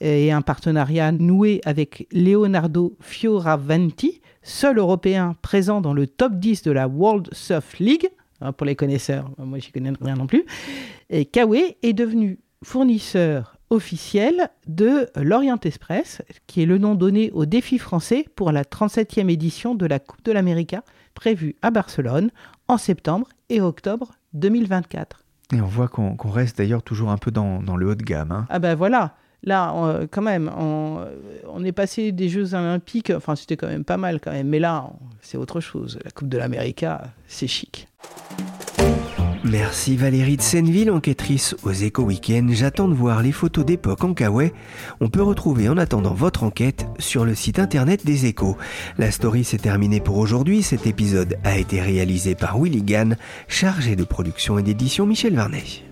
et 0.00 0.32
un 0.32 0.42
partenariat 0.42 1.12
noué 1.12 1.60
avec 1.64 2.06
Leonardo 2.12 2.96
Fioravanti, 3.00 4.20
seul 4.42 4.78
Européen 4.78 5.36
présent 5.42 5.80
dans 5.80 5.94
le 5.94 6.06
top 6.06 6.34
10 6.34 6.62
de 6.62 6.72
la 6.72 6.88
World 6.88 7.28
Surf 7.32 7.78
League, 7.78 8.08
hein, 8.40 8.52
pour 8.52 8.66
les 8.66 8.74
connaisseurs, 8.74 9.30
moi 9.38 9.58
j'y 9.58 9.70
connais 9.70 9.92
rien 10.00 10.16
non 10.16 10.26
plus, 10.26 10.44
et 11.08 11.24
Kawaii 11.24 11.76
est 11.82 11.92
devenu 11.92 12.40
fournisseur 12.64 13.56
officiel 13.70 14.48
de 14.66 15.08
l'Orient 15.16 15.58
Express, 15.64 16.22
qui 16.46 16.62
est 16.62 16.66
le 16.66 16.78
nom 16.78 16.94
donné 16.94 17.30
au 17.32 17.46
défi 17.46 17.78
français 17.78 18.26
pour 18.34 18.52
la 18.52 18.64
37e 18.64 19.30
édition 19.30 19.74
de 19.74 19.86
la 19.86 19.98
Coupe 19.98 20.24
de 20.24 20.32
l'Amérique, 20.32 20.76
prévue 21.14 21.56
à 21.62 21.70
Barcelone 21.70 22.30
en 22.68 22.78
septembre 22.78 23.28
et 23.48 23.60
octobre 23.60 24.12
2024. 24.34 25.24
Et 25.54 25.60
on 25.60 25.66
voit 25.66 25.88
qu'on 25.88 26.16
reste 26.30 26.58
d'ailleurs 26.58 26.82
toujours 26.82 27.10
un 27.10 27.18
peu 27.18 27.30
dans, 27.30 27.62
dans 27.62 27.76
le 27.76 27.88
haut 27.88 27.94
de 27.94 28.02
gamme. 28.02 28.32
hein. 28.32 28.46
Ah 28.48 28.58
ben 28.58 28.74
voilà, 28.74 29.14
là 29.42 29.72
on- 29.74 30.06
quand 30.10 30.22
même, 30.22 30.50
on, 30.56 31.04
on 31.48 31.62
est 31.64 31.72
passé 31.72 32.10
des 32.12 32.28
Jeux 32.30 32.54
Olympiques, 32.54 33.12
enfin 33.14 33.36
c'était 33.36 33.56
quand 33.58 33.66
même 33.66 33.84
pas 33.84 33.98
mal 33.98 34.18
quand 34.20 34.32
même, 34.32 34.48
mais 34.48 34.58
là 34.58 34.90
c'est 35.20 35.36
autre 35.36 35.60
chose. 35.60 35.98
La 36.04 36.10
Coupe 36.10 36.28
de 36.28 36.38
l'Amérique, 36.38 36.86
c'est 37.26 37.46
chic. 37.48 37.86
Merci 39.44 39.96
Valérie 39.96 40.36
de 40.36 40.42
Senneville, 40.42 40.90
enquêtrice 40.90 41.56
aux 41.64 41.72
Éco 41.72 42.04
Week-end. 42.04 42.46
J'attends 42.50 42.86
de 42.86 42.94
voir 42.94 43.22
les 43.22 43.32
photos 43.32 43.64
d'époque 43.64 44.04
en 44.04 44.14
Kawaii. 44.14 44.52
On 45.00 45.08
peut 45.08 45.22
retrouver 45.22 45.68
en 45.68 45.76
attendant 45.78 46.14
votre 46.14 46.44
enquête 46.44 46.86
sur 47.00 47.24
le 47.24 47.34
site 47.34 47.58
internet 47.58 48.06
des 48.06 48.26
Échos. 48.26 48.56
La 48.98 49.10
story 49.10 49.42
s'est 49.42 49.58
terminée 49.58 50.00
pour 50.00 50.18
aujourd'hui. 50.18 50.62
Cet 50.62 50.86
épisode 50.86 51.38
a 51.42 51.58
été 51.58 51.80
réalisé 51.80 52.36
par 52.36 52.56
Willy 52.56 52.82
Gann, 52.82 53.16
chargé 53.48 53.96
de 53.96 54.04
production 54.04 54.58
et 54.58 54.62
d'édition 54.62 55.06
Michel 55.06 55.34
Varnet. 55.34 55.91